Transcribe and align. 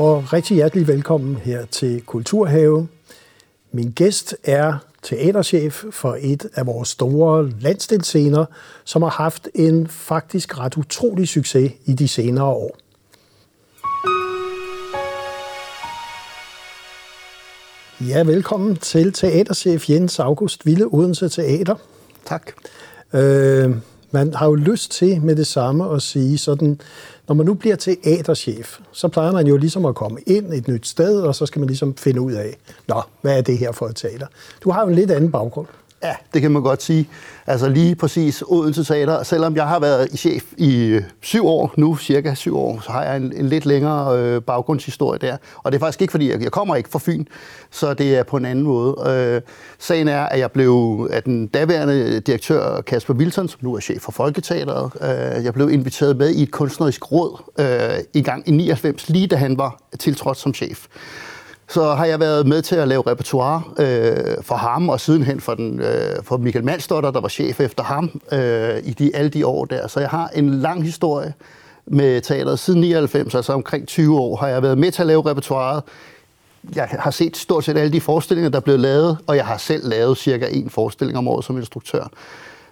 og 0.00 0.32
rigtig 0.32 0.54
hjertelig 0.54 0.88
velkommen 0.88 1.36
her 1.36 1.64
til 1.66 2.02
Kulturhave. 2.02 2.88
Min 3.72 3.90
gæst 3.90 4.36
er 4.44 4.74
teaterchef 5.02 5.84
for 5.90 6.18
et 6.20 6.46
af 6.54 6.66
vores 6.66 6.88
store 6.88 7.50
landsdelsscener, 7.60 8.44
som 8.84 9.02
har 9.02 9.10
haft 9.10 9.48
en 9.54 9.86
faktisk 9.86 10.58
ret 10.58 10.76
utrolig 10.76 11.28
succes 11.28 11.72
i 11.84 11.92
de 11.92 12.08
senere 12.08 12.44
år. 12.44 12.76
Ja, 18.08 18.22
velkommen 18.22 18.76
til 18.76 19.12
teaterchef 19.12 19.90
Jens 19.90 20.18
August 20.18 20.66
Ville 20.66 20.86
Odense 20.94 21.28
Teater. 21.28 21.74
Tak. 22.24 22.52
Øh, 23.12 23.70
man 24.10 24.34
har 24.34 24.46
jo 24.46 24.54
lyst 24.54 24.90
til 24.90 25.22
med 25.22 25.36
det 25.36 25.46
samme 25.46 25.94
at 25.94 26.02
sige 26.02 26.38
sådan, 26.38 26.80
når 27.28 27.34
man 27.34 27.46
nu 27.46 27.54
bliver 27.54 27.76
teaterchef, 27.76 28.78
så 28.92 29.08
plejer 29.08 29.32
man 29.32 29.46
jo 29.46 29.56
ligesom 29.56 29.84
at 29.84 29.94
komme 29.94 30.20
ind 30.26 30.52
et 30.52 30.68
nyt 30.68 30.86
sted, 30.86 31.20
og 31.20 31.34
så 31.34 31.46
skal 31.46 31.60
man 31.60 31.66
ligesom 31.66 31.96
finde 31.96 32.20
ud 32.20 32.32
af, 32.32 32.56
nå, 32.88 33.02
hvad 33.22 33.38
er 33.38 33.42
det 33.42 33.58
her 33.58 33.72
for 33.72 33.86
et 33.86 33.96
teater? 33.96 34.26
Du 34.64 34.70
har 34.70 34.82
jo 34.82 34.88
en 34.88 34.94
lidt 34.94 35.10
anden 35.10 35.32
baggrund. 35.32 35.66
Ja, 36.02 36.14
det 36.34 36.42
kan 36.42 36.50
man 36.50 36.62
godt 36.62 36.82
sige. 36.82 37.08
Altså 37.46 37.68
lige 37.68 37.94
præcis 37.94 38.42
Odense 38.46 38.84
Teater, 38.84 39.22
selvom 39.22 39.56
jeg 39.56 39.68
har 39.68 39.80
været 39.80 40.18
chef 40.18 40.44
i 40.56 40.86
øh, 40.86 41.02
syv 41.20 41.46
år, 41.46 41.74
nu 41.76 41.96
cirka 41.96 42.34
syv 42.34 42.56
år, 42.56 42.80
så 42.80 42.92
har 42.92 43.04
jeg 43.04 43.16
en, 43.16 43.32
en 43.36 43.48
lidt 43.48 43.66
længere 43.66 44.18
øh, 44.18 44.42
baggrundshistorie 44.42 45.18
der. 45.18 45.36
Og 45.56 45.72
det 45.72 45.78
er 45.78 45.80
faktisk 45.80 46.02
ikke, 46.02 46.10
fordi 46.10 46.30
jeg, 46.30 46.42
jeg 46.42 46.52
kommer 46.52 46.76
ikke 46.76 46.88
fra 46.88 46.98
Fyn, 46.98 47.24
så 47.70 47.94
det 47.94 48.16
er 48.16 48.22
på 48.22 48.36
en 48.36 48.44
anden 48.44 48.64
måde. 48.64 48.96
Øh, 49.06 49.40
sagen 49.78 50.08
er, 50.08 50.22
at 50.22 50.38
jeg 50.38 50.50
blev 50.50 51.08
af 51.12 51.22
den 51.22 51.46
daværende 51.46 52.20
direktør 52.20 52.80
Kasper 52.80 53.14
Wilson, 53.14 53.48
som 53.48 53.58
nu 53.62 53.74
er 53.74 53.80
chef 53.80 54.02
for 54.02 54.12
Folketeateret, 54.12 54.90
øh, 55.00 55.44
jeg 55.44 55.54
blev 55.54 55.70
inviteret 55.70 56.16
med 56.16 56.30
i 56.30 56.42
et 56.42 56.50
kunstnerisk 56.50 57.12
råd 57.12 57.42
øh, 57.58 58.04
i 58.14 58.22
gang 58.22 58.48
i 58.48 58.50
99, 58.50 59.08
lige 59.08 59.26
da 59.26 59.36
han 59.36 59.58
var 59.58 59.80
tiltrådt 59.98 60.38
som 60.38 60.54
chef 60.54 60.86
så 61.70 61.94
har 61.94 62.04
jeg 62.04 62.20
været 62.20 62.46
med 62.46 62.62
til 62.62 62.76
at 62.76 62.88
lave 62.88 63.02
repertoire 63.06 63.62
øh, 63.78 64.42
for 64.42 64.54
ham, 64.54 64.88
og 64.88 65.00
sidenhen 65.00 65.40
for, 65.40 65.54
den, 65.54 65.80
øh, 65.80 66.22
for 66.22 66.36
Michael 66.36 66.64
Malstotter, 66.64 67.10
der 67.10 67.20
var 67.20 67.28
chef 67.28 67.60
efter 67.60 67.84
ham 67.84 68.20
øh, 68.32 68.78
i 68.84 68.90
de, 68.90 69.16
alle 69.16 69.30
de 69.30 69.46
år 69.46 69.64
der. 69.64 69.86
Så 69.86 70.00
jeg 70.00 70.08
har 70.08 70.28
en 70.28 70.60
lang 70.60 70.84
historie 70.84 71.34
med 71.86 72.20
teateret 72.20 72.58
siden 72.58 72.80
99, 72.80 73.34
altså 73.34 73.52
omkring 73.52 73.86
20 73.86 74.20
år, 74.20 74.36
har 74.36 74.48
jeg 74.48 74.62
været 74.62 74.78
med 74.78 74.92
til 74.92 75.02
at 75.02 75.06
lave 75.06 75.30
repertoireet. 75.30 75.82
Jeg 76.74 76.88
har 76.98 77.10
set 77.10 77.36
stort 77.36 77.64
set 77.64 77.76
alle 77.76 77.92
de 77.92 78.00
forestillinger, 78.00 78.50
der 78.50 78.56
er 78.56 78.62
blevet 78.62 78.80
lavet, 78.80 79.18
og 79.26 79.36
jeg 79.36 79.46
har 79.46 79.56
selv 79.56 79.88
lavet 79.88 80.18
cirka 80.18 80.46
en 80.50 80.70
forestilling 80.70 81.18
om 81.18 81.28
året 81.28 81.44
som 81.44 81.56
instruktør. 81.56 82.10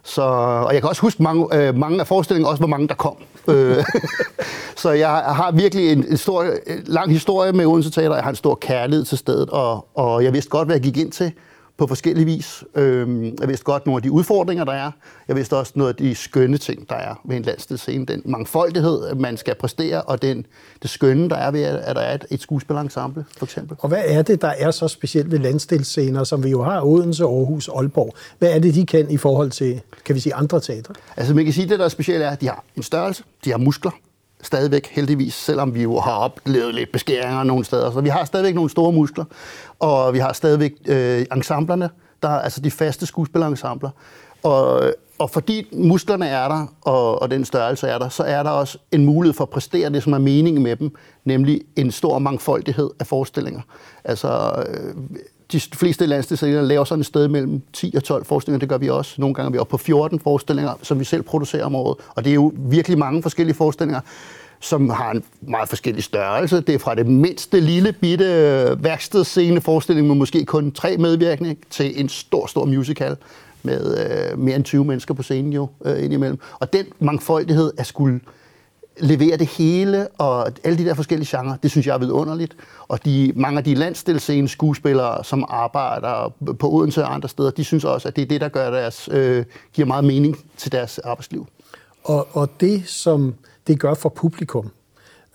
Så, 0.09 0.23
og 0.67 0.75
jeg 0.75 0.83
kan 0.83 0.89
også 0.89 1.03
huske 1.03 1.23
mange, 1.23 1.47
øh, 1.57 1.77
mange 1.77 2.01
af 2.01 2.07
forestillingerne, 2.07 2.51
også 2.51 2.61
hvor 2.61 2.69
mange 2.69 2.89
der 2.89 2.95
kom. 2.95 3.17
Øh, 3.49 3.85
så 4.83 4.91
jeg 4.91 5.09
har 5.11 5.51
virkelig 5.53 5.93
en, 5.93 6.05
en 6.11 6.17
stor, 6.17 6.43
øh, 6.43 6.53
lang 6.87 7.13
historie 7.13 7.53
med 7.53 7.67
Odense 7.67 7.91
Teater. 7.91 8.15
Jeg 8.15 8.23
har 8.23 8.31
en 8.31 8.37
stor 8.37 8.55
kærlighed 8.55 9.05
til 9.05 9.19
stedet, 9.19 9.51
og, 9.51 9.87
og 9.95 10.25
jeg 10.25 10.33
vidste 10.33 10.51
godt, 10.51 10.69
hvad 10.69 10.77
jeg 10.77 10.83
gik 10.83 10.97
ind 10.97 11.13
til 11.13 11.33
på 11.79 11.87
forskellige 11.87 12.25
vis. 12.25 12.65
Øhm, 12.75 13.25
jeg 13.41 13.49
vidste 13.49 13.65
godt 13.65 13.87
nogle 13.87 13.99
af 13.99 14.03
de 14.03 14.13
udfordringer, 14.13 14.65
der 14.65 14.73
er. 14.73 14.91
Jeg 15.29 15.37
vidste 15.37 15.57
også 15.57 15.73
noget 15.75 15.89
af 15.89 15.97
de 15.97 16.15
skønne 16.15 16.59
ting, 16.59 16.89
der 16.89 16.95
er 16.95 17.15
ved 17.25 17.37
en 17.37 17.43
landsdelsscene. 17.43 18.07
Den 18.07 18.23
mangfoldighed, 18.25 19.15
man 19.15 19.37
skal 19.37 19.55
præstere, 19.55 20.03
og 20.03 20.23
den, 20.23 20.47
det 20.83 20.91
skønne, 20.91 21.29
der 21.29 21.37
er 21.37 21.51
ved, 21.51 21.63
at 21.63 21.97
der 21.97 22.03
er 22.03 22.15
et, 22.15 22.27
et 22.31 22.41
skuespillerensemble, 22.41 23.25
for 23.39 23.47
eksempel. 23.47 23.77
Og 23.81 23.89
hvad 23.89 24.03
er 24.05 24.23
det, 24.23 24.43
der 24.43 24.49
er 24.59 24.71
så 24.71 24.89
specielt 24.89 25.31
ved 25.33 25.39
landsdelsscener, 25.39 26.25
som 26.25 26.45
vi 26.45 26.51
jo 26.51 26.63
har 26.63 26.83
Odense, 26.83 27.25
Aarhus, 27.25 27.69
Aalborg? 27.69 28.15
Hvad 28.39 28.53
er 28.53 28.59
det, 28.59 28.75
de 28.75 28.87
kan 28.87 29.11
i 29.11 29.17
forhold 29.17 29.51
til, 29.51 29.81
kan 30.05 30.15
vi 30.15 30.21
sige, 30.21 30.35
andre 30.35 30.61
teatre? 30.61 30.95
Altså, 31.17 31.35
man 31.35 31.45
kan 31.45 31.55
sige, 31.55 31.65
at 31.65 31.71
det, 31.71 31.79
der 31.79 31.85
er 31.85 31.89
specielt, 31.89 32.23
er, 32.23 32.31
at 32.31 32.41
de 32.41 32.47
har 32.47 32.65
en 32.77 32.83
størrelse, 32.83 33.23
de 33.45 33.51
har 33.51 33.59
muskler, 33.59 33.91
stadigvæk 34.43 34.87
heldigvis, 34.87 35.35
selvom 35.35 35.75
vi 35.75 35.83
jo 35.83 36.01
har 36.01 36.13
oplevet 36.13 36.75
lidt 36.75 36.93
beskæringer 36.93 37.43
nogle 37.43 37.65
steder. 37.65 37.93
Så 37.93 38.01
vi 38.01 38.09
har 38.09 38.25
stadigvæk 38.25 38.55
nogle 38.55 38.71
store 38.71 38.93
muskler, 38.93 39.25
og 39.79 40.13
vi 40.13 40.19
har 40.19 40.33
stadigvæk 40.33 40.73
øh, 40.89 41.27
ensemblerne, 41.33 41.91
der 42.23 42.29
er 42.29 42.41
altså 42.41 42.61
de 42.61 42.71
faste 42.71 43.07
skuespillerensembler. 43.07 43.91
Og, 44.43 44.95
og 45.19 45.31
fordi 45.31 45.67
musklerne 45.73 46.27
er 46.27 46.49
der, 46.49 46.67
og, 46.81 47.23
og 47.23 47.31
den 47.31 47.45
størrelse 47.45 47.89
er 47.89 47.99
der, 47.99 48.09
så 48.09 48.23
er 48.23 48.43
der 48.43 48.51
også 48.51 48.79
en 48.93 49.07
mulighed 49.07 49.35
for 49.35 49.45
at 49.45 49.51
præstere 49.51 49.91
det, 49.91 50.03
som 50.03 50.13
er 50.13 50.19
meningen 50.19 50.63
med 50.63 50.77
dem, 50.77 50.95
nemlig 51.25 51.63
en 51.77 51.91
stor 51.91 52.19
mangfoldighed 52.19 52.91
af 53.01 53.07
forestillinger. 53.07 53.61
Altså, 54.05 54.65
øh, 54.69 54.95
de 55.53 55.61
fleste 55.61 56.07
landstilsætter 56.07 56.63
laver 56.63 56.85
sådan 56.85 57.01
et 57.01 57.07
sted 57.07 57.29
mellem 57.29 57.63
10 57.73 57.93
og 57.97 58.05
12 58.05 58.25
forestillinger. 58.25 58.59
Det 58.59 58.69
gør 58.69 58.79
vi 58.79 58.89
også. 58.89 59.15
Nogle 59.19 59.35
gange 59.35 59.47
er 59.47 59.53
vi 59.53 59.59
oppe 59.59 59.71
på 59.71 59.77
14 59.77 60.21
forestillinger, 60.21 60.73
som 60.83 60.99
vi 60.99 61.05
selv 61.05 61.23
producerer 61.23 61.65
om 61.65 61.75
året. 61.75 61.97
Og 62.09 62.25
det 62.25 62.31
er 62.31 62.35
jo 62.35 62.53
virkelig 62.57 62.99
mange 62.99 63.23
forskellige 63.23 63.57
forestillinger 63.57 64.01
som 64.61 64.91
har 64.91 65.11
en 65.11 65.23
meget 65.41 65.69
forskellig 65.69 66.05
størrelse. 66.05 66.61
Det 66.61 66.75
er 66.75 66.79
fra 66.79 66.95
det 66.95 67.07
mindste 67.07 67.61
lille 67.61 67.93
bitte 67.93 68.25
øh, 68.25 68.85
værkstedscene 68.85 69.61
forestilling 69.61 70.07
med 70.07 70.15
måske 70.15 70.45
kun 70.45 70.73
tre 70.73 70.97
medvirkende 70.97 71.57
til 71.71 72.01
en 72.01 72.09
stor, 72.09 72.47
stor 72.47 72.65
musical 72.65 73.17
med 73.63 73.99
øh, 73.99 74.39
mere 74.39 74.57
end 74.57 74.65
20 74.65 74.85
mennesker 74.85 75.15
på 75.15 75.23
scenen 75.23 75.53
jo 75.53 75.69
øh, 75.85 76.05
indimellem. 76.05 76.39
Og 76.59 76.73
den 76.73 76.87
mangfoldighed 76.99 77.73
er 77.79 77.83
skulle 77.83 78.21
levere 79.01 79.37
det 79.37 79.47
hele, 79.47 80.09
og 80.09 80.53
alle 80.65 80.79
de 80.79 80.85
der 80.85 80.95
forskellige 80.95 81.39
genrer, 81.39 81.57
det 81.57 81.71
synes 81.71 81.87
jeg 81.87 81.95
er 81.95 81.99
vidunderligt. 81.99 82.57
Og 82.89 83.05
de, 83.05 83.33
mange 83.37 83.59
af 83.59 83.65
de 83.65 83.75
landstilscene 83.75 84.49
skuespillere, 84.49 85.25
som 85.25 85.45
arbejder 85.49 86.33
på 86.59 86.71
Odense 86.71 87.05
og 87.05 87.15
andre 87.15 87.29
steder, 87.29 87.51
de 87.51 87.65
synes 87.65 87.85
også, 87.85 88.09
at 88.09 88.17
det 88.17 88.23
er 88.23 88.27
det, 88.27 88.41
der 88.41 88.49
gør 88.49 88.71
deres, 88.71 89.09
øh, 89.13 89.45
giver 89.73 89.87
meget 89.87 90.05
mening 90.05 90.45
til 90.57 90.73
deres 90.73 90.99
arbejdsliv. 90.99 91.47
Og, 92.05 92.29
og 92.33 92.49
det, 92.61 92.89
som 92.89 93.35
det 93.67 93.81
gør 93.81 93.95
for 93.95 94.09
publikum, 94.09 94.71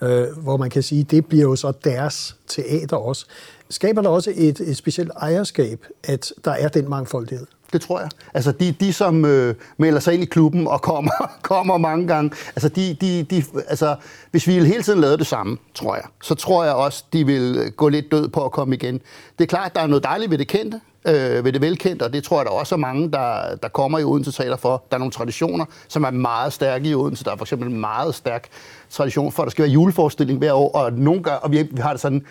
øh, 0.02 0.38
hvor 0.38 0.58
man 0.58 0.70
kan 0.70 0.84
sige, 0.84 1.04
det 1.04 1.26
bliver 1.26 1.44
jo 1.44 1.56
så 1.56 1.72
deres 1.84 2.36
teater 2.48 2.98
også, 2.98 3.26
skaber 3.70 4.02
der 4.02 4.10
også 4.10 4.34
et, 4.36 4.60
et 4.60 4.78
specielt 4.78 5.12
ejerskab, 5.16 5.86
at 6.04 6.34
der 6.46 6.52
er 6.52 6.68
den 6.68 6.90
mangfoldighed? 6.90 7.48
Det 7.74 7.82
tror 7.82 8.00
jeg. 8.00 8.10
Altså 8.34 8.52
de, 8.52 8.72
de 8.72 8.94
som 8.94 9.26
øh, 9.26 9.56
melder 9.78 10.00
sig 10.00 10.14
ind 10.14 10.24
i 10.24 10.26
klubben 10.26 10.68
og 10.68 10.82
kommer, 10.82 11.12
kommer 11.42 11.78
mange 11.78 12.08
gange, 12.08 12.32
altså, 12.56 12.70
de, 12.70 12.98
de, 13.02 13.24
de, 13.24 13.44
altså 13.68 13.96
hvis 14.32 14.48
vi 14.48 14.54
hele 14.54 14.84
tiden 14.84 15.02
lavede 15.02 15.18
det 15.18 15.28
samme, 15.28 15.58
tror 15.74 15.96
jeg, 15.96 16.04
så 16.24 16.36
tror 16.36 16.64
jeg 16.64 16.74
også, 16.74 17.04
de 17.14 17.26
vil 17.26 17.56
øh, 17.60 17.72
gå 17.72 17.90
lidt 17.90 18.12
død 18.12 18.28
på 18.28 18.46
at 18.46 18.52
komme 18.52 18.76
igen. 18.76 19.02
Det 19.38 19.44
er 19.44 19.48
klart, 19.48 19.66
at 19.66 19.76
der 19.76 19.82
er 19.82 19.88
noget 19.88 20.04
dejligt 20.04 20.32
ved 20.32 20.38
det 20.38 20.48
kendte, 20.48 20.82
øh, 21.08 21.46
ved 21.46 21.54
det 21.54 21.62
velkendte, 21.62 22.04
og 22.04 22.14
det 22.14 22.24
tror 22.24 22.38
jeg, 22.38 22.46
der 22.46 22.52
også 22.52 22.76
er 22.76 22.80
mange, 22.80 23.12
der, 23.12 23.56
der 23.56 23.68
kommer 23.68 24.00
i 24.00 24.04
Odense 24.04 24.32
taler 24.32 24.56
for. 24.56 24.84
Der 24.90 24.98
er 24.98 25.00
nogle 25.00 25.12
traditioner, 25.12 25.66
som 25.88 26.04
er 26.04 26.12
meget 26.12 26.54
stærke 26.54 26.90
i 26.90 26.96
Odense. 26.96 27.24
Der 27.24 27.32
er 27.32 27.36
for 27.36 27.46
eksempel 27.46 27.70
en 27.70 27.80
meget 27.80 28.16
stærk 28.16 28.48
tradition 28.90 29.32
for, 29.32 29.44
at 29.44 29.46
der 29.46 29.52
skal 29.52 29.64
være 29.64 29.72
juleforestilling 29.72 30.40
hver 30.40 30.54
år, 30.54 30.72
og 30.72 30.94
nogle 30.94 31.24
gør, 31.24 31.36
og 31.36 31.52
vi, 31.52 31.64
vi 31.72 31.82
har 31.82 31.92
det 31.92 32.02
sådan, 32.02 32.26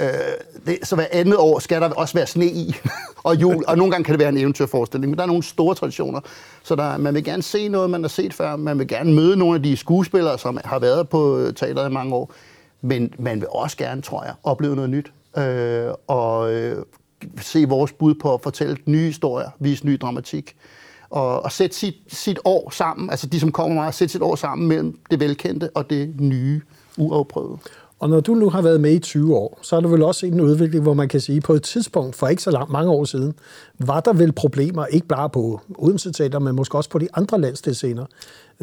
Øh, 0.00 0.08
det, 0.66 0.78
så 0.82 0.94
hver 0.94 1.06
andet 1.12 1.36
år 1.36 1.58
skal 1.58 1.80
der 1.80 1.90
også 1.90 2.14
være 2.14 2.26
sne 2.26 2.46
i, 2.46 2.76
og 3.24 3.36
jul, 3.36 3.64
og 3.68 3.78
nogle 3.78 3.90
gange 3.90 4.04
kan 4.04 4.12
det 4.12 4.20
være 4.20 4.28
en 4.28 4.38
eventyrforestilling, 4.38 5.10
men 5.10 5.16
der 5.16 5.22
er 5.22 5.26
nogle 5.26 5.42
store 5.42 5.74
traditioner, 5.74 6.20
så 6.62 6.74
der, 6.74 6.96
man 6.96 7.14
vil 7.14 7.24
gerne 7.24 7.42
se 7.42 7.68
noget, 7.68 7.90
man 7.90 8.02
har 8.02 8.08
set 8.08 8.34
før, 8.34 8.56
man 8.56 8.78
vil 8.78 8.88
gerne 8.88 9.14
møde 9.14 9.36
nogle 9.36 9.54
af 9.54 9.62
de 9.62 9.76
skuespillere, 9.76 10.38
som 10.38 10.58
har 10.64 10.78
været 10.78 11.08
på 11.08 11.50
teateret 11.56 11.90
i 11.90 11.92
mange 11.92 12.14
år, 12.14 12.32
men 12.80 13.12
man 13.18 13.40
vil 13.40 13.48
også 13.50 13.76
gerne, 13.76 14.02
tror 14.02 14.24
jeg, 14.24 14.34
opleve 14.42 14.74
noget 14.74 14.90
nyt, 14.90 15.12
øh, 15.38 15.90
og 16.06 16.52
øh, 16.52 16.84
se 17.40 17.64
vores 17.68 17.92
bud 17.92 18.14
på 18.14 18.34
at 18.34 18.40
fortælle 18.40 18.76
nye 18.86 19.06
historier, 19.06 19.50
vise 19.58 19.86
ny 19.86 19.98
dramatik, 20.00 20.56
og, 21.10 21.44
og 21.44 21.52
sætte 21.52 21.76
sit, 21.76 21.94
sit 22.08 22.38
år 22.44 22.70
sammen, 22.70 23.10
altså 23.10 23.26
de, 23.26 23.40
som 23.40 23.52
kommer 23.52 23.74
meget, 23.74 23.94
sætte 23.94 24.12
sit 24.12 24.22
år 24.22 24.34
sammen 24.34 24.68
mellem 24.68 24.98
det 25.10 25.20
velkendte 25.20 25.70
og 25.74 25.90
det 25.90 26.20
nye, 26.20 26.60
uafprøvede. 26.98 27.58
Og 28.04 28.10
når 28.10 28.20
du 28.20 28.34
nu 28.34 28.50
har 28.50 28.62
været 28.62 28.80
med 28.80 28.92
i 28.92 28.98
20 28.98 29.36
år, 29.36 29.58
så 29.62 29.76
er 29.76 29.80
der 29.80 29.88
vel 29.88 30.02
også 30.02 30.20
set 30.20 30.32
en 30.32 30.40
udvikling, 30.40 30.82
hvor 30.82 30.94
man 30.94 31.08
kan 31.08 31.20
sige, 31.20 31.40
på 31.40 31.52
et 31.52 31.62
tidspunkt 31.62 32.16
for 32.16 32.28
ikke 32.28 32.42
så 32.42 32.50
langt, 32.50 32.70
mange 32.70 32.90
år 32.90 33.04
siden, 33.04 33.34
var 33.78 34.00
der 34.00 34.12
vel 34.12 34.32
problemer, 34.32 34.86
ikke 34.86 35.06
bare 35.06 35.30
på 35.30 35.60
Odense 35.78 36.12
Teater, 36.12 36.38
men 36.38 36.54
måske 36.56 36.78
også 36.78 36.90
på 36.90 36.98
de 36.98 37.08
andre 37.14 37.40
landsdelsscener. 37.40 38.04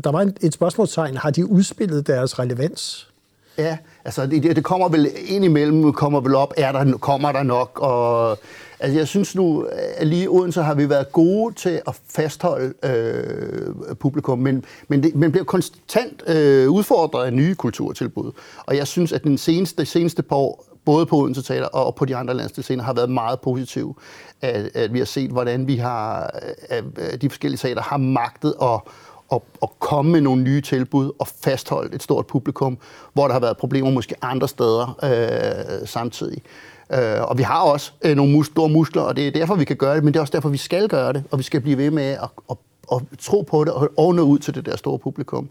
Der 0.03 0.11
var 0.11 0.31
et 0.41 0.53
spørgsmålstegn, 0.53 1.17
har 1.17 1.29
de 1.29 1.45
udspillet 1.45 2.07
deres 2.07 2.39
relevans? 2.39 3.09
Ja, 3.57 3.77
altså 4.05 4.25
det, 4.25 4.55
det 4.55 4.63
kommer 4.63 4.89
vel 4.89 5.09
indimellem, 5.25 5.93
kommer 5.93 6.19
vel 6.19 6.35
op, 6.35 6.53
er 6.57 6.71
der, 6.71 6.97
kommer 6.97 7.31
der 7.31 7.43
nok, 7.43 7.79
og 7.81 8.37
altså 8.81 8.97
jeg 8.97 9.07
synes 9.07 9.35
nu, 9.35 9.67
at 9.97 10.07
lige 10.07 10.23
i 10.23 10.27
Odense 10.27 10.61
har 10.61 10.73
vi 10.73 10.89
været 10.89 11.11
gode 11.11 11.55
til 11.55 11.81
at 11.87 11.99
fastholde 12.09 12.73
øh, 12.83 13.95
publikum, 13.95 14.39
men, 14.39 14.65
men 14.87 15.03
det, 15.03 15.15
man 15.15 15.31
bliver 15.31 15.45
konstant 15.45 16.23
øh, 16.27 16.69
udfordret 16.69 17.25
af 17.25 17.33
nye 17.33 17.55
kulturtilbud, 17.55 18.31
og 18.65 18.77
jeg 18.77 18.87
synes, 18.87 19.11
at 19.11 19.23
den 19.23 19.37
seneste, 19.37 19.85
seneste 19.85 20.23
par 20.23 20.35
år, 20.35 20.65
både 20.85 21.05
på 21.05 21.17
Odense 21.17 21.41
Teater 21.41 21.65
og 21.65 21.95
på 21.95 22.05
de 22.05 22.15
andre 22.15 22.33
landsdelsscener, 22.33 22.83
har 22.83 22.93
været 22.93 23.09
meget 23.09 23.39
positiv. 23.39 24.01
At, 24.41 24.69
at 24.75 24.93
vi 24.93 24.97
har 24.97 25.05
set, 25.05 25.31
hvordan 25.31 25.67
vi 25.67 25.75
har, 25.75 26.29
at 26.69 26.83
de 27.21 27.29
forskellige 27.29 27.57
teater 27.57 27.81
har 27.81 27.97
magtet 27.97 28.53
at 28.61 28.79
at, 29.31 29.41
at 29.63 29.69
komme 29.79 30.11
med 30.11 30.21
nogle 30.21 30.43
nye 30.43 30.61
tilbud 30.61 31.11
og 31.19 31.27
fastholde 31.27 31.95
et 31.95 32.03
stort 32.03 32.27
publikum, 32.27 32.77
hvor 33.13 33.25
der 33.25 33.33
har 33.33 33.39
været 33.39 33.57
problemer 33.57 33.91
måske 33.91 34.15
andre 34.21 34.47
steder 34.47 34.99
øh, 35.03 35.87
samtidig. 35.87 36.41
Øh, 36.93 37.21
og 37.21 37.37
vi 37.37 37.43
har 37.43 37.61
også 37.61 37.91
øh, 38.01 38.15
nogle 38.15 38.31
mus- 38.31 38.47
store 38.47 38.69
muskler, 38.69 39.01
og 39.01 39.15
det 39.15 39.27
er 39.27 39.31
derfor, 39.31 39.55
vi 39.55 39.65
kan 39.65 39.75
gøre 39.75 39.95
det, 39.95 40.03
men 40.03 40.13
det 40.13 40.17
er 40.19 40.21
også 40.21 40.31
derfor, 40.31 40.49
vi 40.49 40.57
skal 40.57 40.87
gøre 40.87 41.13
det, 41.13 41.23
og 41.31 41.37
vi 41.37 41.43
skal 41.43 41.61
blive 41.61 41.77
ved 41.77 41.91
med 41.91 42.03
at, 42.03 42.29
at, 42.49 42.57
at 42.91 43.01
tro 43.19 43.41
på 43.41 43.63
det, 43.63 43.73
og, 43.73 43.89
og 43.97 44.15
nå 44.15 44.21
ud 44.21 44.39
til 44.39 44.55
det 44.55 44.65
der 44.65 44.75
store 44.77 44.99
publikum. 44.99 45.49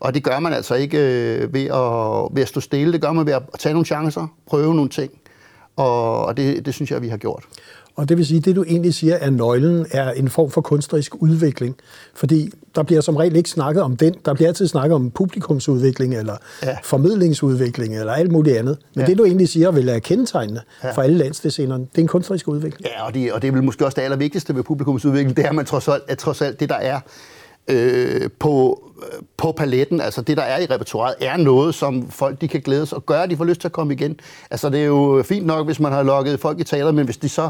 Og 0.00 0.14
det 0.14 0.24
gør 0.24 0.38
man 0.38 0.52
altså 0.52 0.74
ikke 0.74 0.98
øh, 0.98 1.54
ved, 1.54 1.64
at, 1.64 2.36
ved 2.36 2.42
at 2.42 2.48
stå 2.48 2.60
stille, 2.60 2.92
det 2.92 3.00
gør 3.00 3.12
man 3.12 3.26
ved 3.26 3.32
at 3.32 3.42
tage 3.58 3.72
nogle 3.72 3.86
chancer, 3.86 4.26
prøve 4.46 4.74
nogle 4.74 4.90
ting, 4.90 5.12
og, 5.76 6.24
og 6.24 6.36
det, 6.36 6.66
det 6.66 6.74
synes 6.74 6.90
jeg, 6.90 7.02
vi 7.02 7.08
har 7.08 7.16
gjort. 7.16 7.44
Og 7.96 8.08
det 8.08 8.16
vil 8.16 8.26
sige, 8.26 8.38
at 8.38 8.44
det 8.44 8.56
du 8.56 8.64
egentlig 8.68 8.94
siger, 8.94 9.16
at 9.16 9.32
nøglen 9.32 9.86
er 9.90 10.10
en 10.10 10.28
form 10.28 10.50
for 10.50 10.60
kunstnerisk 10.60 11.14
udvikling. 11.14 11.76
Fordi 12.14 12.50
der 12.74 12.82
bliver 12.82 13.00
som 13.00 13.16
regel 13.16 13.36
ikke 13.36 13.50
snakket 13.50 13.82
om 13.82 13.96
den. 13.96 14.14
Der 14.24 14.34
bliver 14.34 14.48
altid 14.48 14.68
snakket 14.68 14.94
om 14.94 15.10
publikumsudvikling, 15.10 16.16
eller 16.16 16.36
ja. 16.62 16.76
formidlingsudvikling, 16.84 17.98
eller 17.98 18.12
alt 18.12 18.32
muligt 18.32 18.56
andet. 18.56 18.78
Men 18.94 19.00
ja. 19.00 19.06
det 19.06 19.18
du 19.18 19.24
egentlig 19.24 19.48
siger, 19.48 19.70
vil 19.70 19.88
er 19.88 19.98
kendetegnende 19.98 20.60
ja. 20.84 20.90
for 20.90 21.02
alle 21.02 21.18
landsdelsscenerne. 21.18 21.82
Det 21.92 21.98
er 21.98 22.02
en 22.02 22.08
kunstnerisk 22.08 22.48
udvikling. 22.48 22.86
Ja, 22.86 23.06
og 23.06 23.14
det, 23.14 23.32
og 23.32 23.42
det 23.42 23.48
er 23.48 23.52
vel 23.52 23.62
måske 23.62 23.84
også 23.84 23.96
det 23.96 24.02
allervigtigste 24.02 24.54
ved 24.54 24.62
publikumsudvikling. 24.62 25.36
Det 25.36 25.44
er, 25.44 25.48
at 25.48 25.54
man 25.54 25.64
trods 25.64 25.88
alt, 25.88 26.02
at 26.08 26.18
trods 26.18 26.42
alt 26.42 26.60
det, 26.60 26.68
der 26.68 26.74
er 26.74 27.00
øh, 27.68 28.30
på, 28.38 28.82
på 29.36 29.52
paletten, 29.52 30.00
altså 30.00 30.22
det, 30.22 30.36
der 30.36 30.42
er 30.42 30.58
i 30.58 30.66
repertoireet, 30.66 31.16
er 31.20 31.36
noget, 31.36 31.74
som 31.74 32.10
folk 32.10 32.40
de 32.40 32.48
kan 32.48 32.60
glæde 32.60 32.86
sig 32.86 32.96
og 32.96 33.06
gøre, 33.06 33.26
de 33.26 33.36
får 33.36 33.44
lyst 33.44 33.60
til 33.60 33.68
at 33.68 33.72
komme 33.72 33.92
igen. 33.92 34.20
Altså 34.50 34.70
det 34.70 34.80
er 34.80 34.84
jo 34.84 35.22
fint 35.26 35.46
nok, 35.46 35.66
hvis 35.66 35.80
man 35.80 35.92
har 35.92 36.02
lukket 36.02 36.40
folk 36.40 36.60
i 36.60 36.64
taler, 36.64 36.92
men 36.92 37.04
hvis 37.04 37.16
de 37.16 37.28
så 37.28 37.48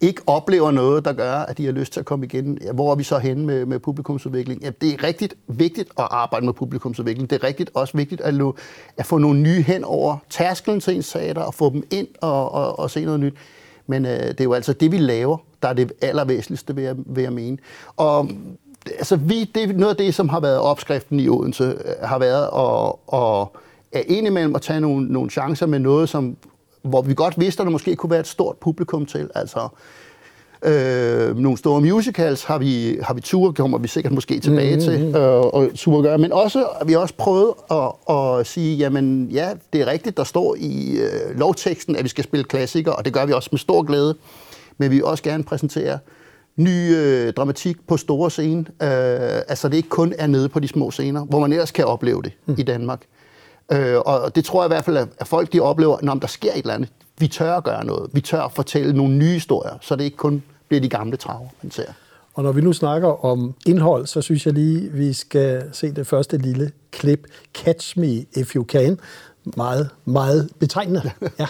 ikke 0.00 0.22
oplever 0.26 0.70
noget, 0.70 1.04
der 1.04 1.12
gør, 1.12 1.32
at 1.32 1.58
de 1.58 1.64
har 1.64 1.72
lyst 1.72 1.92
til 1.92 2.00
at 2.00 2.06
komme 2.06 2.26
igen. 2.26 2.58
Ja, 2.62 2.72
hvor 2.72 2.92
er 2.92 2.96
vi 2.96 3.02
så 3.02 3.18
henne 3.18 3.46
med, 3.46 3.66
med 3.66 3.78
publikumsudvikling? 3.78 4.62
Ja, 4.62 4.70
det 4.80 4.92
er 4.94 5.04
rigtig 5.04 5.30
vigtigt 5.48 5.88
at 5.98 6.08
arbejde 6.10 6.46
med 6.46 6.54
publikumsudvikling. 6.54 7.30
Det 7.30 7.42
er 7.42 7.46
rigtig 7.46 7.66
også 7.74 7.96
vigtigt 7.96 8.20
at, 8.20 8.34
at 8.96 9.06
få 9.06 9.18
nogle 9.18 9.40
nye 9.40 9.62
hen 9.62 9.84
over 9.84 10.16
tærskelen 10.30 10.80
til 10.80 10.96
ens 10.96 11.10
teater 11.10 11.42
og 11.42 11.54
få 11.54 11.70
dem 11.70 11.82
ind 11.90 12.08
og, 12.20 12.52
og, 12.52 12.78
og 12.78 12.90
se 12.90 13.04
noget 13.04 13.20
nyt. 13.20 13.34
Men 13.86 14.06
øh, 14.06 14.12
det 14.12 14.40
er 14.40 14.44
jo 14.44 14.52
altså 14.52 14.72
det, 14.72 14.92
vi 14.92 14.98
laver, 14.98 15.36
der 15.62 15.68
er 15.68 15.72
det 15.72 15.92
allervæsentligste, 16.02 16.74
vil 16.74 16.84
jeg, 16.84 16.94
vil 17.06 17.22
jeg 17.22 17.32
mene. 17.32 17.58
Og 17.96 18.28
altså, 18.86 19.16
vi, 19.16 19.44
det 19.44 19.62
er 19.62 19.72
noget 19.72 19.90
af 19.90 19.96
det, 19.96 20.14
som 20.14 20.28
har 20.28 20.40
været 20.40 20.58
opskriften 20.58 21.20
i 21.20 21.28
Odense, 21.28 21.64
øh, 21.64 21.94
har 22.02 22.18
været 22.18 22.48
at, 22.56 23.18
at, 23.20 23.48
at 23.92 24.04
indimellem 24.06 24.54
at 24.54 24.62
tage 24.62 24.80
nogle, 24.80 25.12
nogle 25.12 25.30
chancer 25.30 25.66
med 25.66 25.78
noget, 25.78 26.08
som 26.08 26.36
hvor 26.82 27.02
vi 27.02 27.14
godt 27.14 27.40
vidste, 27.40 27.62
at 27.62 27.64
der 27.64 27.70
måske 27.70 27.96
kunne 27.96 28.10
være 28.10 28.20
et 28.20 28.26
stort 28.26 28.56
publikum 28.56 29.06
til. 29.06 29.30
Altså, 29.34 29.68
øh, 30.64 31.38
nogle 31.38 31.58
store 31.58 31.80
musicals 31.80 32.44
har 32.44 32.58
vi, 32.58 32.98
har 33.02 33.14
vi 33.14 33.20
tur, 33.20 33.52
kommer 33.52 33.78
vi 33.78 33.88
sikkert 33.88 34.12
måske 34.12 34.40
tilbage 34.40 34.76
mm-hmm. 34.76 35.12
til 35.12 35.20
øh, 35.20 35.40
og 35.40 35.68
tur 35.74 36.02
gøre. 36.02 36.18
Men 36.18 36.32
også, 36.32 36.66
vi 36.86 36.92
har 36.92 37.00
også 37.00 37.14
prøvet 37.14 37.52
at, 37.70 38.16
at 38.16 38.46
sige, 38.46 38.76
jamen 38.76 39.28
ja, 39.32 39.50
det 39.72 39.80
er 39.80 39.86
rigtigt, 39.86 40.16
der 40.16 40.24
står 40.24 40.56
i 40.58 40.98
øh, 40.98 41.38
lovteksten, 41.38 41.96
at 41.96 42.04
vi 42.04 42.08
skal 42.08 42.24
spille 42.24 42.44
klassikere, 42.44 42.96
og 42.96 43.04
det 43.04 43.12
gør 43.12 43.26
vi 43.26 43.32
også 43.32 43.48
med 43.52 43.58
stor 43.58 43.82
glæde. 43.82 44.14
Men 44.78 44.90
vi 44.90 44.96
vil 44.96 45.04
også 45.04 45.22
gerne 45.22 45.44
præsentere 45.44 45.98
ny 46.56 46.96
øh, 46.96 47.32
dramatik 47.32 47.76
på 47.86 47.96
store 47.96 48.30
scene. 48.30 48.60
Øh, 48.60 49.42
altså 49.48 49.68
det 49.68 49.76
ikke 49.76 49.88
kun 49.88 50.14
er 50.18 50.26
nede 50.26 50.48
på 50.48 50.60
de 50.60 50.68
små 50.68 50.90
scener, 50.90 51.24
hvor 51.24 51.40
man 51.40 51.52
ellers 51.52 51.70
kan 51.70 51.84
opleve 51.84 52.22
det 52.22 52.32
mm. 52.46 52.54
i 52.58 52.62
Danmark. 52.62 53.00
Øh, 53.72 53.98
og 53.98 54.34
det 54.34 54.44
tror 54.44 54.62
jeg 54.62 54.68
i 54.68 54.72
hvert 54.74 54.84
fald, 54.84 54.96
at 54.96 55.26
folk 55.26 55.52
de 55.52 55.60
oplever, 55.60 55.98
når 56.02 56.14
der 56.14 56.26
sker 56.26 56.52
et 56.52 56.58
eller 56.58 56.74
andet. 56.74 56.88
Vi 57.18 57.28
tør 57.28 57.54
at 57.56 57.64
gøre 57.64 57.84
noget. 57.84 58.10
Vi 58.12 58.20
tør 58.20 58.42
at 58.42 58.52
fortælle 58.52 58.92
nogle 58.92 59.14
nye 59.14 59.32
historier, 59.32 59.78
så 59.80 59.96
det 59.96 60.04
ikke 60.04 60.16
kun 60.16 60.42
bliver 60.68 60.80
de 60.80 60.88
gamle 60.88 61.16
traver, 61.16 61.48
man 61.62 61.70
ser. 61.70 61.92
Og 62.34 62.42
når 62.42 62.52
vi 62.52 62.60
nu 62.60 62.72
snakker 62.72 63.24
om 63.24 63.54
indhold, 63.66 64.06
så 64.06 64.22
synes 64.22 64.46
jeg 64.46 64.54
lige, 64.54 64.92
vi 64.92 65.12
skal 65.12 65.64
se 65.72 65.92
det 65.92 66.06
første 66.06 66.38
lille 66.38 66.72
klip. 66.90 67.26
Catch 67.54 67.98
Me 67.98 68.24
If 68.36 68.54
You 68.56 68.64
Can. 68.64 69.00
Meget, 69.56 69.90
meget 70.04 70.50
betegnende. 70.58 71.10
Ja. 71.38 71.46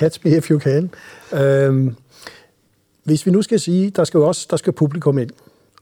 Catch 0.00 0.20
me 0.24 0.36
if 0.36 0.50
you 0.50 0.58
can. 0.58 0.90
Øhm, 1.32 1.96
hvis 3.04 3.26
vi 3.26 3.30
nu 3.30 3.42
skal 3.42 3.60
sige, 3.60 3.90
der 3.90 4.04
skal 4.04 4.18
jo 4.18 4.26
også 4.26 4.46
der 4.50 4.56
skal 4.56 4.72
publikum 4.72 5.18
ind, 5.18 5.30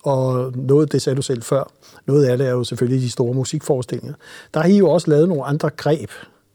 og 0.03 0.53
noget, 0.57 0.93
det 0.93 1.03
sagde 1.03 1.17
du 1.17 1.23
selv 1.23 1.43
før, 1.43 1.73
noget 2.07 2.25
af 2.27 2.39
det 2.39 2.47
er 2.47 2.51
jo 2.51 2.65
selvfølgelig 2.65 3.03
de 3.03 3.11
store 3.11 3.35
musikforestillinger. 3.35 4.15
Der 4.55 4.61
har 4.61 4.69
I 4.69 4.79
jo 4.79 4.91
også 4.91 5.11
lavet 5.11 5.29
nogle 5.29 5.45
andre 5.45 5.71
greb, 5.71 6.11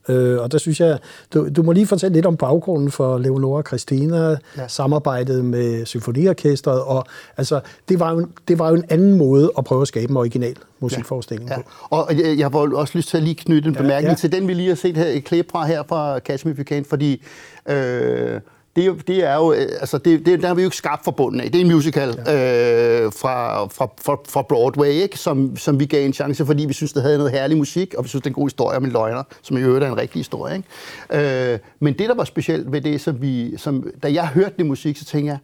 Øh, 0.09 0.41
og 0.41 0.51
der 0.51 0.57
synes 0.57 0.79
jeg, 0.79 0.99
du, 1.33 1.49
du 1.49 1.63
må 1.63 1.71
lige 1.71 1.87
fortælle 1.87 2.13
lidt 2.13 2.25
om 2.25 2.37
baggrunden 2.37 2.91
for 2.91 3.17
Leonora 3.17 3.61
Christina, 3.61 4.29
ja. 4.29 4.67
samarbejdet 4.67 5.45
med 5.45 5.85
symfoniorkestret, 5.85 6.81
og 6.81 7.05
altså, 7.37 7.59
det 7.89 7.99
var, 7.99 8.11
jo, 8.13 8.27
det 8.47 8.59
var 8.59 8.69
jo 8.69 8.75
en 8.75 8.85
anden 8.89 9.17
måde 9.17 9.51
at 9.57 9.63
prøve 9.65 9.81
at 9.81 9.87
skabe 9.87 10.11
en 10.11 10.17
original 10.17 10.55
musikforestilling 10.79 11.49
ja. 11.49 11.55
ja. 11.55 11.61
på. 11.61 11.69
Og 11.89 12.17
jeg, 12.17 12.37
jeg 12.37 12.49
har 12.49 12.77
også 12.77 12.97
lyst 12.97 13.09
til 13.09 13.17
at 13.17 13.23
lige 13.23 13.35
knytte 13.35 13.69
en 13.69 13.75
bemærkning 13.75 14.11
ja. 14.11 14.15
til 14.15 14.31
den, 14.31 14.47
vi 14.47 14.53
lige 14.53 14.67
har 14.67 14.75
set 14.75 14.97
her, 14.97 15.05
et 15.05 15.23
klip 15.23 15.51
fra 15.51 15.65
her 15.65 15.83
fra 15.83 16.19
You 16.45 16.63
Can, 16.63 16.85
fordi 16.85 17.23
øh, 17.69 18.39
det, 18.75 19.07
det 19.07 19.23
er 19.23 19.35
jo, 19.35 19.53
øh, 19.53 19.67
altså 19.79 19.97
det, 19.97 20.25
det, 20.25 20.41
der 20.41 20.47
har 20.47 20.55
vi 20.55 20.61
jo 20.61 20.67
ikke 20.67 20.77
skabt 20.77 21.03
forbundet 21.03 21.41
af. 21.41 21.51
Det 21.51 21.61
er 21.61 21.65
en 21.65 21.71
musical 21.71 22.23
ja. 22.25 23.03
øh, 23.03 23.11
fra, 23.13 23.65
fra, 23.67 23.89
fra, 24.01 24.17
fra 24.29 24.41
Broadway, 24.41 24.87
ikke? 24.87 25.17
Som, 25.19 25.57
som 25.57 25.79
vi 25.79 25.85
gav 25.85 26.05
en 26.05 26.13
chance, 26.13 26.45
fordi 26.45 26.65
vi 26.65 26.73
synes, 26.73 26.93
det 26.93 27.01
havde 27.01 27.17
noget 27.17 27.31
herlig 27.31 27.57
musik, 27.57 27.93
og 27.93 28.03
vi 28.03 28.09
synes, 28.09 28.21
det 28.21 28.27
er 28.27 28.31
en 28.31 28.35
god 28.35 28.45
historie 28.45 28.77
om 28.77 28.85
en 28.85 28.91
løgner, 28.91 29.23
som 29.41 29.57
i 29.57 29.61
øvrigt 29.61 29.85
er 29.85 29.89
en 29.89 29.97
rigtig 29.97 30.19
historie. 30.19 30.55
Ikke? 30.55 31.53
Øh, 31.53 31.59
men 31.79 31.93
det, 31.93 32.09
der 32.09 32.15
var 32.15 32.23
specielt 32.23 32.71
ved 32.71 32.81
det, 32.81 33.01
som 33.01 33.21
vi, 33.21 33.57
som, 33.57 33.89
da 34.03 34.13
jeg 34.13 34.27
hørte 34.27 34.53
det 34.57 34.65
musik, 34.65 34.97
så 34.97 35.05
tænkte 35.05 35.31
jeg, 35.31 35.37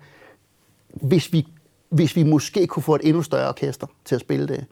hvis 0.94 1.34
vi, 1.34 1.48
hvis 1.90 2.16
vi 2.16 2.24
måske 2.24 2.68
kunne 2.68 2.84
få 2.84 2.96
et 2.96 3.02
endnu 3.04 3.22
større 3.22 3.50
orkester 3.50 3.88
til 4.06 4.16
at 4.16 4.22
spille 4.22 4.48
det, 4.48 4.66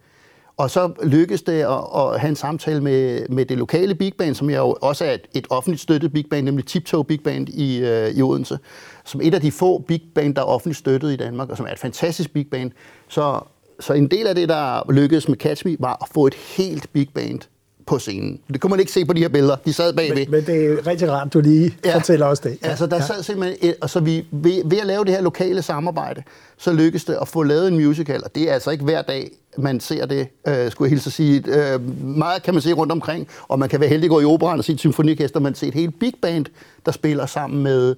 og 0.58 0.70
så 0.70 0.92
lykkedes 1.04 1.42
det 1.42 1.62
at, 1.62 1.84
at 1.96 2.20
have 2.20 2.30
en 2.30 2.36
samtale 2.36 2.82
med, 2.82 3.30
med 3.30 3.46
det 3.46 3.58
lokale 3.58 3.96
big 3.96 4.14
band, 4.18 4.36
som 4.36 4.50
jo 4.50 4.78
også 4.82 5.06
er 5.06 5.14
et, 5.14 5.28
et 5.34 5.48
offentligt 5.50 5.82
støttet 5.82 6.14
big 6.14 6.26
band, 6.30 6.46
nemlig 6.46 6.66
Tiptoe 6.66 7.06
Big 7.06 7.24
Band 7.24 7.50
i, 7.50 7.80
øh, 7.80 8.10
i 8.10 8.22
Odense, 8.22 8.60
som 9.06 9.22
et 9.24 9.34
af 9.34 9.42
de 9.42 9.52
få 9.52 9.78
big 9.80 10.02
band, 10.16 10.36
der 10.36 10.42
er 10.42 10.46
offentligt 10.46 10.78
støttet 10.78 11.14
i 11.14 11.16
Danmark, 11.16 11.50
og 11.50 11.58
som 11.58 11.66
er 11.66 11.72
et 11.72 11.80
fantastisk 11.80 12.34
big 12.34 12.48
band. 12.52 12.72
Så, 13.08 13.40
så 13.80 13.94
en 13.94 14.12
del 14.12 14.28
af 14.28 14.36
det, 14.36 14.50
der 14.50 14.92
lykkedes 14.92 15.28
med 15.28 15.38
Catch 15.38 15.68
Me, 15.68 15.76
var 15.80 15.98
at 16.02 16.10
få 16.14 16.28
et 16.28 16.34
helt 16.34 16.94
big 16.94 17.10
band 17.14 17.40
på 17.88 18.00
scenen. 18.00 18.39
Det 18.53 18.62
kunne 18.62 18.70
man 18.70 18.79
ikke 18.79 18.91
se 18.91 19.06
på 19.06 19.13
de 19.13 19.22
her 19.22 19.29
billeder. 19.29 19.56
De 19.65 19.74
sad 19.74 19.94
bagved. 19.94 20.15
Men, 20.15 20.32
men 20.32 20.46
det 20.46 20.65
er 20.65 20.88
rigtig 20.88 21.12
rart, 21.12 21.34
du 21.34 21.39
lige 21.39 21.75
ja. 21.86 21.96
fortæller 21.96 22.25
os 22.25 22.39
det. 22.39 22.58
Ja. 22.63 22.67
Altså, 22.67 22.86
der 22.86 22.96
ja. 22.96 23.06
sad 23.06 23.24
simpelthen... 23.24 23.74
Altså, 23.82 24.00
vi, 24.00 24.25
ved, 24.32 24.62
ved 24.65 24.77
at 24.77 24.88
lave 24.88 25.06
det 25.06 25.13
her 25.13 25.22
lokale 25.22 25.62
samarbejde, 25.62 26.24
så 26.58 26.74
lykkedes 26.74 27.06
det 27.06 27.17
at 27.22 27.27
få 27.27 27.44
lavet 27.44 27.67
en 27.67 27.75
musical, 27.75 28.24
og 28.24 28.36
det 28.36 28.50
er 28.50 28.53
altså 28.53 28.72
ikke 28.72 28.84
hver 28.84 29.01
dag, 29.01 29.32
man 29.58 29.79
ser 29.79 30.06
det, 30.06 30.27
øh, 30.48 30.72
skulle 30.72 30.88
jeg 30.88 30.89
hilse 30.89 31.08
at 31.08 31.13
sige. 31.13 31.44
Øh, 31.48 32.06
meget 32.06 32.44
kan 32.44 32.53
man 32.53 32.62
se 32.62 32.74
rundt 32.74 32.91
omkring, 32.91 33.27
og 33.48 33.60
man 33.60 33.70
kan 33.70 33.79
være 33.79 33.89
heldig 33.89 34.06
at 34.06 34.10
gå 34.10 34.20
i 34.20 34.25
operan 34.25 34.60
og 34.60 34.65
se 34.65 34.74
et 34.74 34.79
symfonikester, 34.79 35.39
man 35.39 35.56
ser 35.56 35.67
et 35.67 35.74
helt 35.74 36.00
big 36.00 36.13
band, 36.22 36.46
der 36.86 36.91
spiller 36.91 37.25
sammen 37.25 37.63
med, 37.63 37.96